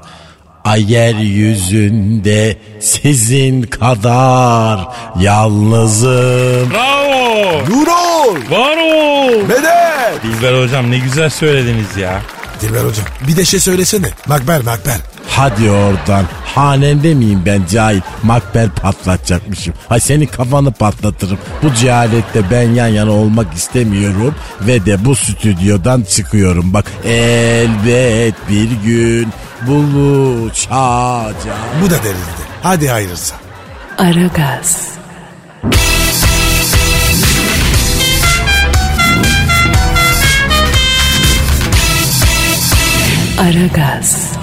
Ay 0.70 0.92
yeryüzünde 0.92 2.56
sizin 2.80 3.62
kadar 3.62 4.88
yalnızım 5.20 6.70
Bravo. 6.70 7.64
Nurol! 7.68 8.34
Var 8.50 8.76
ol. 8.76 9.42
Medet! 9.48 10.22
Dilber 10.22 10.62
hocam 10.62 10.90
ne 10.90 10.98
güzel 10.98 11.30
söylediniz 11.30 11.96
ya. 11.96 12.22
Dilber 12.60 12.84
hocam 12.84 13.06
bir 13.28 13.36
de 13.36 13.44
şey 13.44 13.60
söylesene. 13.60 14.10
Makber 14.26 14.60
makber. 14.62 14.96
Hadi 15.28 15.70
oradan 15.70 16.24
hanemde 16.54 17.14
miyim 17.14 17.42
ben 17.46 17.62
cahil 17.70 18.00
makber 18.22 18.70
patlatacakmışım. 18.70 19.74
Hay 19.88 20.00
senin 20.00 20.26
kafanı 20.26 20.72
patlatırım. 20.72 21.38
Bu 21.62 21.74
cehalette 21.74 22.50
ben 22.50 22.70
yan 22.70 22.86
yana 22.86 23.10
olmak 23.10 23.54
istemiyorum 23.54 24.34
ve 24.60 24.86
de 24.86 25.04
bu 25.04 25.16
stüdyodan 25.16 26.02
çıkıyorum. 26.02 26.74
Bak 26.74 26.84
elbet 27.04 28.34
bir 28.48 28.70
gün 28.70 29.28
buluşacağım. 29.66 31.34
Bu 31.82 31.90
da 31.90 31.98
derildi. 31.98 32.42
Hadi 32.62 32.88
hayırlısı. 32.88 33.34
Aragaz, 33.98 34.88
Aragaz, 43.40 44.36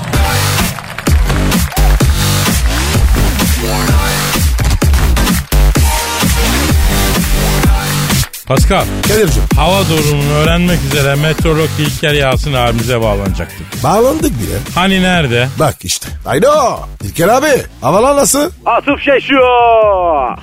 Pascal 8.48 8.86
Kadir'cim 9.08 9.44
hava 9.56 9.80
durumunu 9.90 10.34
öğrenmek 10.34 10.80
üzere 10.84 11.16
meteorolog 11.16 11.70
İlker 11.80 12.14
Yasin 12.14 12.54
abimize 12.54 13.02
bağlanacaktık. 13.02 13.84
bağlandık 13.84 14.32
bile. 14.32 14.58
Hani 14.76 15.02
nerede? 15.04 15.48
Bak 15.60 15.76
işte. 15.84 16.10
Haydo. 16.26 16.80
İlker 17.04 17.28
abi 17.28 17.48
havalar 17.82 18.16
nasıl? 18.16 18.52
Atıf 18.66 19.02
şaşıyor. 19.02 20.38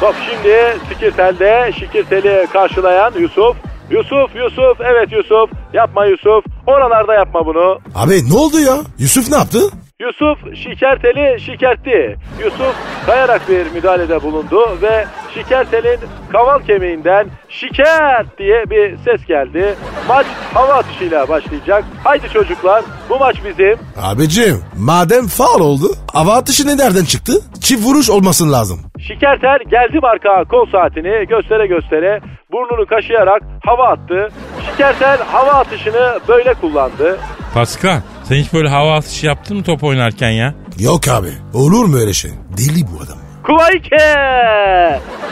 Top 0.00 0.14
şimdi 0.30 0.78
Skirtel'de 0.94 1.72
Şikirtel'i 1.80 2.46
karşılayan 2.52 3.12
Yusuf. 3.20 3.56
Yusuf, 3.90 4.36
Yusuf, 4.36 4.80
evet 4.80 5.12
Yusuf. 5.12 5.50
Yapma 5.72 6.06
Yusuf. 6.06 6.44
Oralarda 6.66 7.14
yapma 7.14 7.46
bunu. 7.46 7.78
Abi 7.94 8.30
ne 8.30 8.34
oldu 8.36 8.60
ya? 8.60 8.76
Yusuf 8.98 9.30
ne 9.30 9.36
yaptı? 9.36 9.58
Yusuf 10.00 10.56
Şikertel'i 10.56 11.40
şikertti. 11.40 12.16
Yusuf 12.44 12.74
kayarak 13.06 13.48
bir 13.48 13.70
müdahalede 13.74 14.22
bulundu 14.22 14.78
ve 14.82 15.06
Şikertel'in 15.34 15.98
kaval 16.32 16.58
kemiğinden 16.66 17.26
şikert 17.48 18.38
diye 18.38 18.64
bir 18.70 18.96
ses 19.04 19.26
geldi. 19.26 19.74
Maç 20.08 20.26
hava 20.54 20.72
atışıyla 20.74 21.28
başlayacak. 21.28 21.84
Haydi 22.04 22.28
çocuklar 22.32 22.84
bu 23.10 23.18
maç 23.18 23.36
bizim. 23.44 23.78
Abicim 24.02 24.62
madem 24.78 25.26
faal 25.26 25.60
oldu 25.60 25.94
hava 26.12 26.34
atışı 26.34 26.66
ne 26.66 26.76
nereden 26.76 27.04
çıktı? 27.04 27.32
Çift 27.60 27.84
vuruş 27.84 28.10
olmasın 28.10 28.52
lazım. 28.52 28.80
Şikertel 29.06 29.58
geldi 29.70 29.98
marka 30.02 30.44
kol 30.44 30.66
saatini 30.66 31.26
göstere 31.26 31.66
göstere 31.66 32.20
burnunu 32.52 32.86
kaşıyarak 32.86 33.42
hava 33.64 33.88
attı. 33.88 34.28
Şikertel 34.70 35.18
hava 35.32 35.50
atışını 35.50 36.18
böyle 36.28 36.54
kullandı. 36.54 37.18
Pascal 37.54 38.00
sen 38.24 38.36
hiç 38.36 38.52
böyle 38.52 38.68
hava 38.68 38.94
atışı 38.94 39.26
yaptın 39.26 39.56
mı 39.56 39.62
top 39.64 39.84
oynarken 39.84 40.30
ya? 40.30 40.54
Yok 40.78 41.08
abi 41.08 41.28
olur 41.54 41.84
mu 41.84 41.96
öyle 42.00 42.12
şey? 42.12 42.30
Deli 42.30 42.82
bu 42.86 43.02
adam. 43.04 43.18
Kuvayke! 43.46 43.96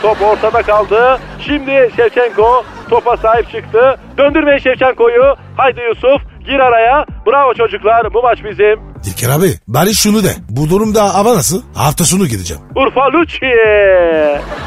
Top 0.01 0.21
ortada 0.21 0.61
kaldı. 0.61 1.19
Şimdi 1.39 1.89
Şevçenko 1.95 2.63
topa 2.89 3.17
sahip 3.17 3.51
çıktı. 3.51 3.95
Döndürmeyin 4.17 4.59
Şevçenko'yu. 4.59 5.35
Haydi 5.57 5.79
Yusuf 5.81 6.21
gir 6.45 6.59
araya. 6.59 7.05
Bravo 7.27 7.53
çocuklar 7.53 8.13
bu 8.13 8.21
maç 8.21 8.43
bizim. 8.43 8.88
İlker 9.07 9.29
abi 9.29 9.49
bari 9.67 9.93
şunu 9.93 10.23
de. 10.23 10.31
Bu 10.49 10.69
durumda 10.69 11.13
hava 11.15 11.29
nasıl? 11.35 11.61
Hafta 11.75 12.03
sonu 12.03 12.25
gideceğim. 12.27 12.63
Urfa 12.75 13.11
Lucci. 13.13 13.51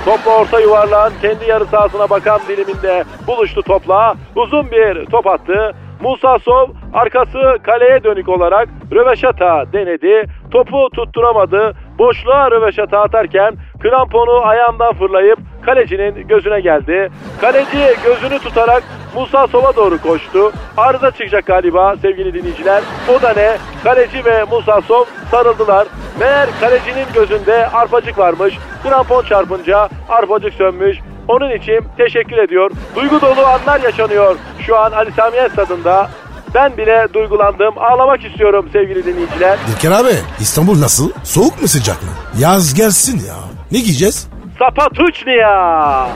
Topla 0.05 0.31
orta 0.31 0.61
yuvarlan 0.61 1.13
kendi 1.23 1.45
yarı 1.49 1.67
sahasına 1.67 2.11
bakan 2.11 2.41
diliminde 2.49 3.05
buluştu 3.27 3.63
topla. 3.63 4.15
Uzun 4.37 4.71
bir 4.71 5.07
top 5.07 5.27
attı. 5.27 5.73
Musa 6.01 6.39
Sov 6.39 6.69
arkası 6.95 7.39
kaleye 7.63 8.05
dönük 8.05 8.29
olarak 8.29 8.69
röveşata 8.93 9.73
denedi. 9.73 10.27
Topu 10.51 10.89
tutturamadı. 10.97 11.73
Boşluğa 11.99 12.51
röveşata 12.51 12.99
atarken 13.01 13.55
kramponu 13.83 14.47
ayağından 14.47 14.95
fırlayıp 14.95 15.39
kalecinin 15.65 16.29
gözüne 16.29 16.61
geldi. 16.61 17.11
Kaleci 17.41 17.95
gözünü 18.05 18.39
tutarak 18.39 18.83
Musa 19.15 19.47
Sov'a 19.47 19.77
doğru 19.77 20.03
koştu. 20.03 20.53
Arıza 20.77 21.11
çıkacak 21.11 21.47
galiba 21.47 21.97
sevgili 22.03 22.35
dinleyiciler. 22.35 22.83
O 23.09 23.23
da 23.23 23.33
ne? 23.37 23.57
Kaleci 23.85 24.25
ve 24.25 24.45
Musa 24.45 24.81
Sov 24.81 25.05
sarıldılar. 25.31 25.87
Meğer 26.21 26.49
kalecinin 26.61 27.07
gözünde 27.15 27.67
arpacık 27.67 28.19
varmış. 28.19 28.55
Krampon 28.83 29.25
çarpınca 29.25 29.89
arpacık 30.09 30.55
sönmüş. 30.55 30.99
Onun 31.29 31.51
için 31.51 31.81
teşekkür 31.97 32.39
ediyor. 32.39 32.71
Duygu 32.97 33.21
dolu 33.21 33.47
anlar 33.47 33.81
yaşanıyor. 33.81 34.37
Şu 34.67 34.79
an 34.79 34.93
Ali 34.93 35.13
Sami 35.13 35.37
Yen 35.37 35.49
stadında. 35.49 36.11
Ben 36.55 36.77
bile 36.77 37.07
duygulandım. 37.15 37.75
Ağlamak 37.79 38.25
istiyorum 38.25 38.69
sevgili 38.73 39.05
dinleyiciler. 39.07 39.59
İlker 39.73 39.91
abi 39.91 40.15
İstanbul 40.41 40.81
nasıl? 40.81 41.11
Soğuk 41.25 41.63
mu 41.63 41.69
sıcak 41.69 42.03
mı? 42.03 42.09
Yaz 42.39 42.75
gelsin 42.75 43.27
ya. 43.27 43.35
Ne 43.73 43.79
giyeceğiz? 43.79 44.29
Sapatuçnia. 44.63 46.09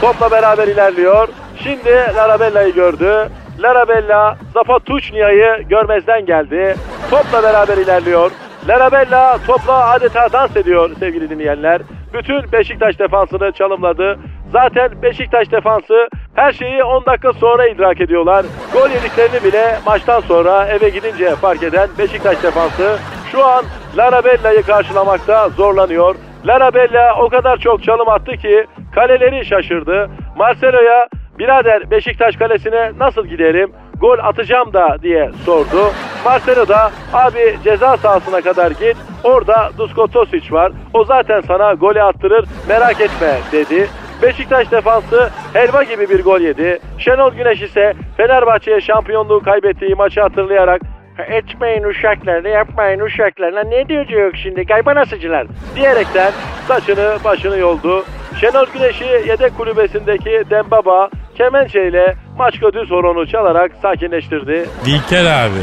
Topla 0.00 0.30
beraber 0.30 0.68
ilerliyor. 0.68 1.28
Şimdi 1.62 1.90
Larabella'yı 2.16 2.74
gördü. 2.74 3.28
Larabella 3.58 4.38
Zapatuçnia'yı 4.54 5.62
görmezden 5.68 6.26
geldi. 6.26 6.76
Topla 7.10 7.42
beraber 7.42 7.76
ilerliyor. 7.76 8.30
Larabella 8.68 9.38
topla 9.46 9.90
adeta 9.90 10.32
dans 10.32 10.56
ediyor 10.56 10.90
sevgili 10.98 11.30
dinleyenler. 11.30 11.82
Bütün 12.14 12.52
Beşiktaş 12.52 12.98
defansını 12.98 13.52
çalımladı. 13.52 14.18
Zaten 14.52 15.02
Beşiktaş 15.02 15.52
defansı 15.52 16.08
her 16.34 16.52
şeyi 16.52 16.84
10 16.84 17.06
dakika 17.06 17.32
sonra 17.32 17.66
idrak 17.66 18.00
ediyorlar. 18.00 18.46
Gol 18.72 18.90
yediklerini 18.90 19.44
bile 19.44 19.78
maçtan 19.86 20.20
sonra 20.20 20.66
eve 20.66 20.88
gidince 20.88 21.36
fark 21.36 21.62
eden 21.62 21.88
Beşiktaş 21.98 22.42
defansı 22.42 22.98
şu 23.32 23.46
an 23.46 23.64
Larabella'yı 23.96 24.62
karşılamakta 24.62 25.48
zorlanıyor. 25.48 26.14
Larabella 26.46 27.16
o 27.20 27.28
kadar 27.28 27.56
çok 27.56 27.82
çalım 27.84 28.08
attı 28.08 28.32
ki 28.36 28.66
kaleleri 28.94 29.44
şaşırdı. 29.44 30.10
Marcelo'ya 30.36 31.08
birader 31.38 31.90
Beşiktaş 31.90 32.36
kalesine 32.36 32.92
nasıl 32.98 33.26
giderim? 33.26 33.72
Gol 34.00 34.18
atacağım 34.22 34.72
da 34.72 34.96
diye 35.02 35.30
sordu. 35.44 35.92
Marcelo 36.24 36.68
da 36.68 36.90
abi 37.12 37.56
ceza 37.64 37.96
sahasına 37.96 38.40
kadar 38.40 38.70
git. 38.70 38.96
Orada 39.24 39.70
Dusko 39.78 40.06
Tosic 40.06 40.52
var. 40.54 40.72
O 40.94 41.04
zaten 41.04 41.40
sana 41.40 41.74
golü 41.74 42.02
attırır 42.02 42.44
merak 42.68 43.00
etme 43.00 43.34
dedi. 43.52 43.88
Beşiktaş 44.22 44.70
defansı 44.70 45.30
helva 45.52 45.82
gibi 45.82 46.08
bir 46.10 46.24
gol 46.24 46.40
yedi. 46.40 46.78
Şenol 46.98 47.32
Güneş 47.32 47.62
ise 47.62 47.94
Fenerbahçe'ye 48.16 48.80
şampiyonluğu 48.80 49.42
kaybettiği 49.42 49.94
maçı 49.94 50.20
hatırlayarak 50.20 50.82
Etmeyin 51.28 51.82
uşaklar, 51.82 52.44
yapmayın 52.44 53.00
uşaklar. 53.00 53.52
Lan 53.52 53.70
ne 53.70 53.88
diyecek 53.88 54.36
şimdi 54.42 54.62
gaybanasıcılar? 54.62 55.46
Diyerekten 55.76 56.32
saçını 56.68 57.16
başını 57.24 57.58
yoldu. 57.58 58.04
Şenol 58.40 58.66
Güneş'i 58.74 59.04
yedek 59.04 59.56
kulübesindeki 59.56 60.42
Dembaba 60.50 61.08
kemençeyle 61.38 62.14
maçka 62.38 62.72
düz 62.72 62.90
horonu 62.90 63.26
çalarak 63.26 63.72
sakinleştirdi. 63.82 64.68
Dilker 64.84 65.24
abi. 65.24 65.62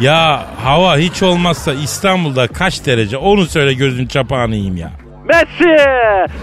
Ya 0.00 0.42
hava 0.64 0.96
hiç 0.96 1.22
olmazsa 1.22 1.72
İstanbul'da 1.72 2.48
kaç 2.48 2.86
derece 2.86 3.16
onu 3.16 3.46
söyle 3.46 3.74
gözün 3.74 4.06
çapağını 4.06 4.54
yiyeyim 4.54 4.76
ya. 4.76 4.90
Messi! 5.30 5.76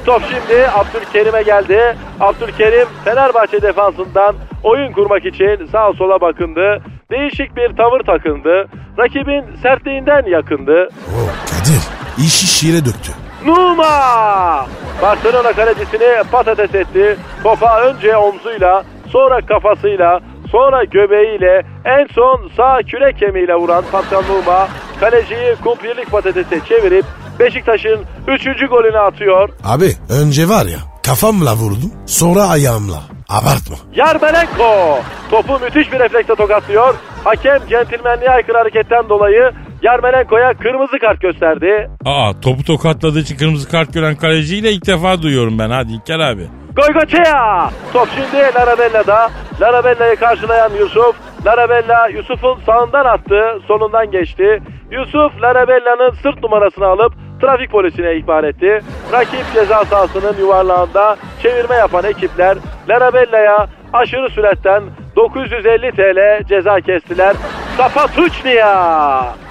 Top 0.06 0.22
şimdi 0.30 0.68
Abdülkerim'e 0.70 1.42
geldi. 1.42 1.98
Abdülkerim 2.20 2.88
Fenerbahçe 3.06 3.62
defansından 3.62 4.36
oyun 4.64 4.92
kurmak 4.92 5.26
için 5.26 5.66
sağa 5.72 5.94
sola 5.94 6.22
bakındı. 6.22 6.82
Değişik 7.12 7.56
bir 7.56 7.78
tavır 7.78 8.00
takındı. 8.00 8.68
Rakibin 9.00 9.44
sertliğinden 9.62 10.26
yakındı. 10.26 10.90
Oo, 11.08 11.28
Kadir 11.46 11.82
işi 12.26 12.48
şiire 12.48 12.86
döktü. 12.86 13.12
Numa! 13.46 14.66
Barcelona 15.02 15.54
kalecisini 15.54 16.24
patates 16.32 16.76
etti. 16.76 17.18
Topa 17.44 17.82
önce 17.82 18.18
omzuyla, 18.18 18.84
sonra 19.10 19.42
kafasıyla, 19.42 20.20
sonra 20.52 20.84
göbeğiyle, 20.84 21.64
en 21.86 22.08
son 22.16 22.52
sağ 22.58 22.78
kürek 22.78 23.18
kemiğiyle 23.18 23.56
vuran 23.56 23.84
Pascal 23.92 24.24
Numa, 24.30 24.68
kaleciyi 25.00 25.56
kumpirlik 25.64 26.12
patatese 26.12 26.60
çevirip 26.70 27.06
Beşiktaş'ın 27.40 28.00
3. 28.28 28.44
golünü 28.70 28.98
atıyor. 28.98 29.50
Abi 29.64 29.92
önce 30.10 30.50
var 30.50 30.66
ya 30.66 30.78
kafamla 31.06 31.56
vurdum 31.56 31.92
sonra 32.06 32.42
ayağımla. 32.44 33.00
Abartma. 33.30 33.76
Yarmolenko 33.96 35.00
topu 35.32 35.60
müthiş 35.60 35.92
bir 35.92 36.00
refleksle 36.00 36.36
tokatlıyor. 36.36 36.96
Hakem 37.24 37.60
centilmenliğe 37.70 38.30
aykırı 38.30 38.58
hareketten 38.58 39.10
dolayı 39.10 39.52
Yarmolenko'ya 39.82 40.54
kırmızı 40.54 41.00
kart 41.00 41.22
gösterdi. 41.22 41.90
Aa 42.06 42.40
topu 42.42 42.64
tokatladığı 42.64 43.20
için 43.20 43.38
kırmızı 43.38 43.70
kart 43.72 43.94
gören 43.94 44.16
kaleciyi 44.16 44.64
de 44.64 44.72
ilk 44.72 44.88
defa 44.88 45.22
duyuyorum 45.22 45.60
ben 45.60 45.70
ha 45.70 45.88
Dilker 45.88 46.20
abi. 46.20 46.48
Goygoçea! 46.76 47.70
Top 47.94 48.08
şimdi 48.16 48.44
Larabella'da. 48.56 49.30
Larabella'yı 49.62 50.16
karşılayan 50.16 50.72
Yusuf. 50.80 51.16
Larabella 51.48 52.08
Yusuf'un 52.08 52.60
sağından 52.66 53.06
attı. 53.06 53.42
Solundan 53.68 54.12
geçti. 54.12 54.62
Yusuf 54.92 55.42
Larabella'nın 55.42 56.12
sırt 56.12 56.44
numarasını 56.44 56.86
alıp 56.86 57.14
trafik 57.42 57.72
polisine 57.72 58.16
ihbar 58.16 58.44
etti. 58.44 58.82
Rakip 59.12 59.54
ceza 59.54 59.86
sahasının 59.86 60.36
yuvarlağında 60.40 61.18
çevirme 61.42 61.76
yapan 61.76 62.04
ekipler 62.04 62.58
Larabella'ya 62.90 63.68
aşırı 63.94 64.30
süratten 64.30 64.84
950 65.16 65.92
TL 65.92 66.48
ceza 66.48 66.82
kestiler. 66.82 67.36
Zapatuçnia! 67.78 68.68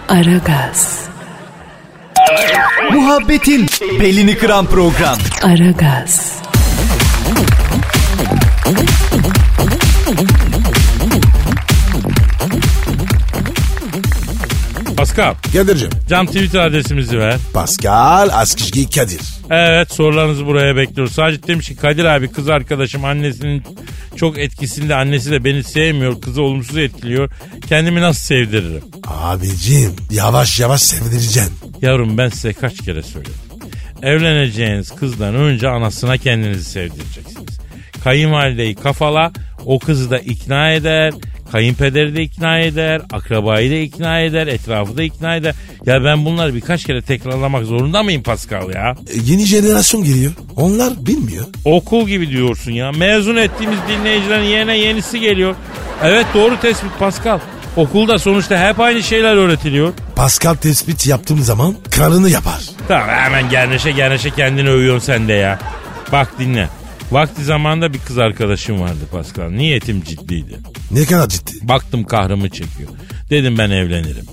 Aragaz, 0.09 1.11
Muhabbetin 2.93 3.67
belini 4.01 4.39
kıran 4.39 4.67
program. 4.67 5.17
Aragaz, 5.45 6.43
Pascal 15.07 15.35
Kadir'cim. 15.53 15.91
cam 16.09 16.27
Twitter 16.27 16.61
adresimizi 16.61 17.19
ver. 17.19 17.37
Pascal 17.53 18.29
Askışgi 18.33 18.91
Kadir. 18.91 19.21
Evet 19.51 19.93
sorularınızı 19.93 20.47
buraya 20.47 20.77
bekliyoruz. 20.77 21.13
Sacit 21.13 21.49
demiş 21.49 21.69
ki 21.69 21.77
Kadir 21.77 22.05
abi 22.05 22.29
kız 22.29 22.49
arkadaşım 22.49 23.05
annesinin 23.05 23.63
çok 24.17 24.39
etkisinde 24.39 24.95
annesi 24.95 25.31
de 25.31 25.45
beni 25.45 25.65
sevmiyor. 25.65 26.21
Kızı 26.21 26.43
olumsuz 26.43 26.77
etkiliyor. 26.77 27.31
Kendimi 27.69 28.01
nasıl 28.01 28.21
sevdiririm? 28.21 28.83
Abicim 29.07 29.97
yavaş 30.11 30.61
yavaş 30.61 30.83
sevdireceksin. 30.83 31.53
Yavrum 31.83 32.19
ben 32.19 32.29
size 32.29 32.53
kaç 32.53 32.77
kere 32.77 33.03
söyledim. 33.03 33.35
Evleneceğiniz 34.03 34.91
kızdan 34.91 35.35
önce 35.35 35.69
anasına 35.69 36.19
kendinizi 36.19 36.65
sevdireceksiniz. 36.65 37.59
Kayınvalideyi 38.05 38.75
kafala, 38.75 39.33
o 39.65 39.79
kızı 39.79 40.11
da 40.11 40.19
ikna 40.19 40.73
eder, 40.73 41.15
kayınpederi 41.53 42.17
de 42.17 42.23
ikna 42.23 42.59
eder, 42.59 43.03
akrabayı 43.13 43.71
da 43.71 43.75
ikna 43.75 44.21
eder, 44.21 44.47
etrafı 44.47 44.97
da 44.97 45.03
ikna 45.03 45.37
eder. 45.37 45.55
Ya 45.87 46.05
ben 46.05 46.25
bunları 46.25 46.55
birkaç 46.55 46.85
kere 46.85 47.03
tekrarlamak 47.03 47.65
zorunda 47.65 48.03
mıyım 48.03 48.23
Pascal 48.23 48.71
ya? 48.75 48.95
E, 49.15 49.15
yeni 49.25 49.45
jenerasyon 49.45 50.05
geliyor. 50.05 50.33
Onlar 50.57 51.07
bilmiyor. 51.07 51.45
Okul 51.65 52.07
gibi 52.09 52.31
diyorsun 52.31 52.73
ya. 52.73 52.93
Mezun 52.93 53.37
ettiğimiz 53.37 53.79
dinleyicilerin 53.89 54.45
yerine 54.45 54.79
yenisi 54.79 55.21
geliyor. 55.21 55.55
Evet 56.05 56.27
doğru 56.35 56.61
tespit 56.61 56.99
Pascal. 56.99 57.39
Okulda 57.77 58.19
sonuçta 58.19 58.69
hep 58.69 58.81
aynı 58.81 59.03
şeyler 59.03 59.37
öğretiliyor. 59.37 59.93
Pascal 60.17 60.55
tespit 60.55 61.07
yaptığım 61.07 61.39
zaman 61.43 61.75
karını 61.91 62.31
yapar. 62.31 62.61
Tamam 62.89 63.09
hemen 63.09 63.51
gerneşe 63.51 63.91
gerneşe 63.91 64.31
kendini 64.31 64.71
övüyorsun 64.71 65.07
sen 65.07 65.29
de 65.29 65.33
ya. 65.33 65.59
Bak 66.13 66.39
dinle. 66.39 66.69
Vakti 67.13 67.45
zamanda 67.45 67.93
bir 67.93 67.99
kız 67.99 68.19
arkadaşım 68.19 68.81
vardı 68.81 69.01
Pascal. 69.13 69.51
Niyetim 69.51 70.05
ciddiydi. 70.05 70.57
Ne 70.91 71.05
kadar 71.05 71.29
ciddi. 71.29 71.53
Baktım 71.63 72.05
kahrımı 72.05 72.49
çekiyor. 72.49 72.89
Dedim 73.31 73.59
ben 73.59 73.71
evlenirim. 73.71 74.25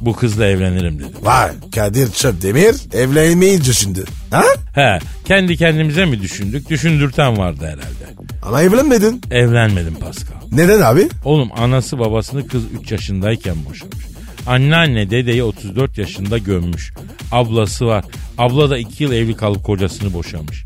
Bu 0.00 0.16
kızla 0.16 0.46
evlenirim 0.46 0.98
dedim. 0.98 1.12
Vay 1.22 1.50
Kadir 1.74 2.12
Çöpdemir 2.12 2.74
evlenmeyi 2.92 3.64
düşündü. 3.64 4.04
Ha? 4.30 4.44
He 4.74 4.98
kendi 5.24 5.56
kendimize 5.56 6.04
mi 6.04 6.20
düşündük? 6.20 6.70
Düşündürten 6.70 7.38
vardı 7.38 7.64
herhalde. 7.64 8.14
Ama 8.42 8.62
evlenmedin. 8.62 9.20
Evlenmedim 9.30 9.94
Pascal. 9.94 10.34
Neden 10.52 10.80
abi? 10.80 11.08
Oğlum 11.24 11.48
anası 11.56 11.98
babasını 11.98 12.48
kız 12.48 12.62
3 12.82 12.92
yaşındayken 12.92 13.56
boşamış. 13.70 14.04
Anneanne 14.46 15.10
dedeyi 15.10 15.42
34 15.42 15.98
yaşında 15.98 16.38
gömmüş. 16.38 16.92
Ablası 17.32 17.86
var. 17.86 18.04
Abla 18.38 18.70
da 18.70 18.78
2 18.78 19.04
yıl 19.04 19.12
evli 19.12 19.36
kalıp 19.36 19.64
kocasını 19.64 20.12
boşamış. 20.12 20.64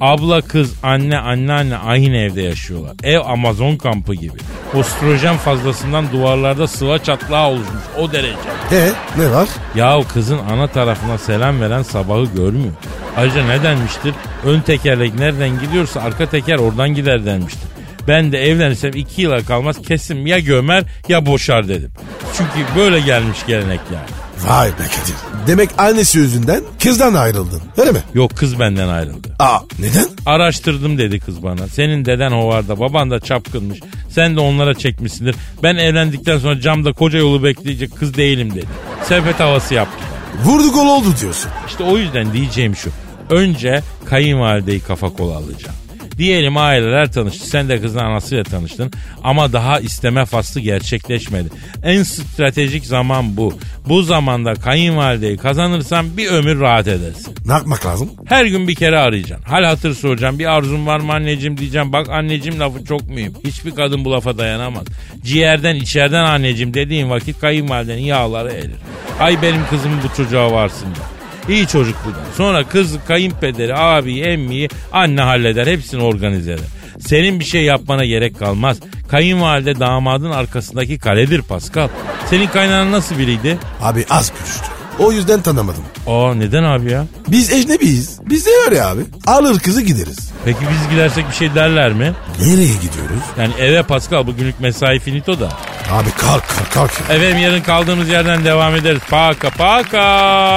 Abla 0.00 0.40
kız 0.42 0.74
anne 0.82 1.18
anneanne 1.18 1.76
aynı 1.76 2.16
evde 2.16 2.42
yaşıyorlar. 2.42 2.92
Ev 3.02 3.18
Amazon 3.18 3.76
kampı 3.76 4.14
gibi. 4.14 4.38
Ostrojen 4.74 5.36
fazlasından 5.36 6.12
duvarlarda 6.12 6.66
sıva 6.66 6.98
çatlağı 6.98 7.48
oluşmuş 7.48 7.82
o 7.98 8.12
derece. 8.12 8.36
He 8.70 8.92
ne 9.18 9.30
var? 9.30 9.48
Yahu 9.74 10.04
kızın 10.08 10.38
ana 10.38 10.66
tarafına 10.66 11.18
selam 11.18 11.60
veren 11.60 11.82
sabahı 11.82 12.24
görmüyor. 12.24 12.72
Ayrıca 13.16 13.46
ne 13.46 13.62
denmiştir? 13.62 14.14
Ön 14.44 14.60
tekerlek 14.60 15.14
nereden 15.14 15.60
gidiyorsa 15.60 16.00
arka 16.00 16.26
teker 16.26 16.58
oradan 16.58 16.94
gider 16.94 17.26
denmiştir. 17.26 17.68
Ben 18.08 18.32
de 18.32 18.42
evlenirsem 18.42 18.92
iki 18.94 19.22
yıla 19.22 19.42
kalmaz 19.42 19.82
kesin 19.82 20.26
ya 20.26 20.38
gömer 20.38 20.84
ya 21.08 21.26
boşar 21.26 21.68
dedim. 21.68 21.92
Çünkü 22.36 22.76
böyle 22.76 23.00
gelmiş 23.00 23.38
gelenek 23.46 23.80
yani. 23.94 24.19
Vay 24.46 24.68
be 24.68 24.72
Kadir. 24.82 25.14
Demek 25.46 25.70
annesi 25.78 26.18
yüzünden 26.18 26.62
kızdan 26.82 27.14
ayrıldın. 27.14 27.62
Öyle 27.76 27.92
mi? 27.92 27.98
Yok 28.14 28.36
kız 28.36 28.58
benden 28.58 28.88
ayrıldı. 28.88 29.36
Aa 29.38 29.58
neden? 29.78 30.06
Araştırdım 30.26 30.98
dedi 30.98 31.20
kız 31.20 31.42
bana. 31.42 31.68
Senin 31.68 32.04
deden 32.04 32.30
hovarda, 32.30 32.80
baban 32.80 33.10
da 33.10 33.20
çapkınmış. 33.20 33.80
Sen 34.10 34.36
de 34.36 34.40
onlara 34.40 34.74
çekmişsindir. 34.74 35.36
Ben 35.62 35.76
evlendikten 35.76 36.38
sonra 36.38 36.60
camda 36.60 36.92
koca 36.92 37.18
yolu 37.18 37.44
bekleyecek 37.44 37.96
kız 37.96 38.14
değilim 38.14 38.54
dedi. 38.54 38.66
Sepet 39.08 39.40
havası 39.40 39.74
yaptı. 39.74 40.04
Vurdu 40.44 40.72
gol 40.72 40.86
oldu 40.86 41.14
diyorsun. 41.20 41.50
İşte 41.68 41.84
o 41.84 41.98
yüzden 41.98 42.32
diyeceğim 42.32 42.76
şu. 42.76 42.90
Önce 43.30 43.82
kayınvalideyi 44.06 44.80
kafa 44.80 45.08
kola 45.08 45.36
alacağım. 45.36 45.76
Diyelim 46.20 46.56
aileler 46.56 47.12
tanıştı. 47.12 47.46
Sen 47.46 47.68
de 47.68 47.80
kızın 47.80 47.98
anasıyla 47.98 48.44
tanıştın. 48.44 48.92
Ama 49.24 49.52
daha 49.52 49.80
isteme 49.80 50.24
faslı 50.24 50.60
gerçekleşmedi. 50.60 51.48
En 51.82 52.02
stratejik 52.02 52.86
zaman 52.86 53.36
bu. 53.36 53.54
Bu 53.88 54.02
zamanda 54.02 54.54
kayınvalideyi 54.54 55.36
kazanırsan 55.36 56.16
bir 56.16 56.28
ömür 56.28 56.60
rahat 56.60 56.88
edersin. 56.88 57.34
Ne 57.46 57.52
yapmak 57.52 57.86
lazım? 57.86 58.10
Her 58.24 58.44
gün 58.44 58.68
bir 58.68 58.74
kere 58.74 58.98
arayacaksın. 58.98 59.50
Hal 59.50 59.64
hatır 59.64 59.94
soracağım. 59.94 60.38
Bir 60.38 60.46
arzun 60.46 60.86
var 60.86 61.00
mı 61.00 61.12
anneciğim 61.12 61.56
diyeceğim. 61.56 61.92
Bak 61.92 62.08
anneciğim 62.08 62.60
lafı 62.60 62.84
çok 62.84 63.08
mühim. 63.08 63.34
Hiçbir 63.44 63.70
kadın 63.70 64.04
bu 64.04 64.12
lafa 64.12 64.38
dayanamaz. 64.38 64.84
Ciğerden 65.24 65.74
içeriden 65.74 66.24
anneciğim 66.24 66.74
dediğin 66.74 67.10
vakit 67.10 67.40
kayınvalidenin 67.40 68.02
yağları 68.02 68.52
erir. 68.52 68.76
Ay 69.20 69.42
benim 69.42 69.66
kızım 69.70 69.92
bu 70.04 70.16
çocuğa 70.16 70.52
varsın 70.52 70.86
da. 70.86 71.19
İyi 71.48 71.66
çocuk 71.66 71.96
bu 72.06 72.10
da. 72.10 72.16
Sonra 72.36 72.64
kız, 72.68 72.96
kayınpederi, 73.08 73.76
abi, 73.76 74.20
emmiyi 74.20 74.68
anne 74.92 75.20
halleder. 75.20 75.66
Hepsini 75.66 76.02
organize 76.02 76.52
eder. 76.52 76.64
Senin 77.00 77.40
bir 77.40 77.44
şey 77.44 77.62
yapmana 77.64 78.04
gerek 78.04 78.38
kalmaz. 78.38 78.76
Kayınvalide 79.08 79.80
damadın 79.80 80.30
arkasındaki 80.30 80.98
kaledir 80.98 81.42
Pascal. 81.42 81.88
Senin 82.30 82.46
kaynağın 82.46 82.92
nasıl 82.92 83.18
biriydi? 83.18 83.58
Abi 83.80 84.04
az 84.10 84.32
görüştü. 84.38 84.64
O 84.98 85.12
yüzden 85.12 85.42
tanımadım. 85.42 85.82
Aa 86.06 86.34
neden 86.34 86.62
abi 86.64 86.90
ya? 86.92 87.06
Biz 87.28 87.52
ecnebiyiz. 87.52 88.18
Biz 88.30 88.46
de 88.46 88.50
öyle 88.66 88.82
abi. 88.84 89.00
Alır 89.26 89.58
kızı 89.58 89.82
gideriz. 89.82 90.32
Peki 90.44 90.58
biz 90.60 90.90
gidersek 90.90 91.28
bir 91.28 91.34
şey 91.34 91.54
derler 91.54 91.92
mi? 91.92 92.12
Nereye 92.40 92.66
gidiyoruz? 92.74 93.22
Yani 93.38 93.52
eve 93.58 93.82
Pascal 93.82 94.26
bugünlük 94.26 94.60
mesai 94.60 94.98
finito 94.98 95.40
da. 95.40 95.48
Abi 95.90 96.10
kalk 96.10 96.48
kalk 96.48 96.70
kalk. 96.72 96.90
Efendim 97.10 97.38
yarın 97.38 97.60
kaldığımız 97.62 98.08
yerden 98.08 98.44
devam 98.44 98.76
ederiz. 98.76 99.00
Paka 99.10 99.50
paka. 99.50 100.02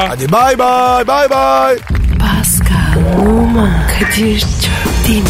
Hadi 0.09 0.31
bay 0.31 0.59
bay 0.59 1.07
bay 1.07 1.29
bay. 1.29 1.77
Pascal, 2.19 2.93
Pascal, 2.95 3.27
Oman, 3.27 3.87
Kadir 3.87 4.39
çok 4.39 5.07
değil 5.07 5.23
mi? 5.23 5.29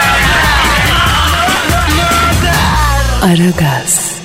Aragaz. 3.21 4.20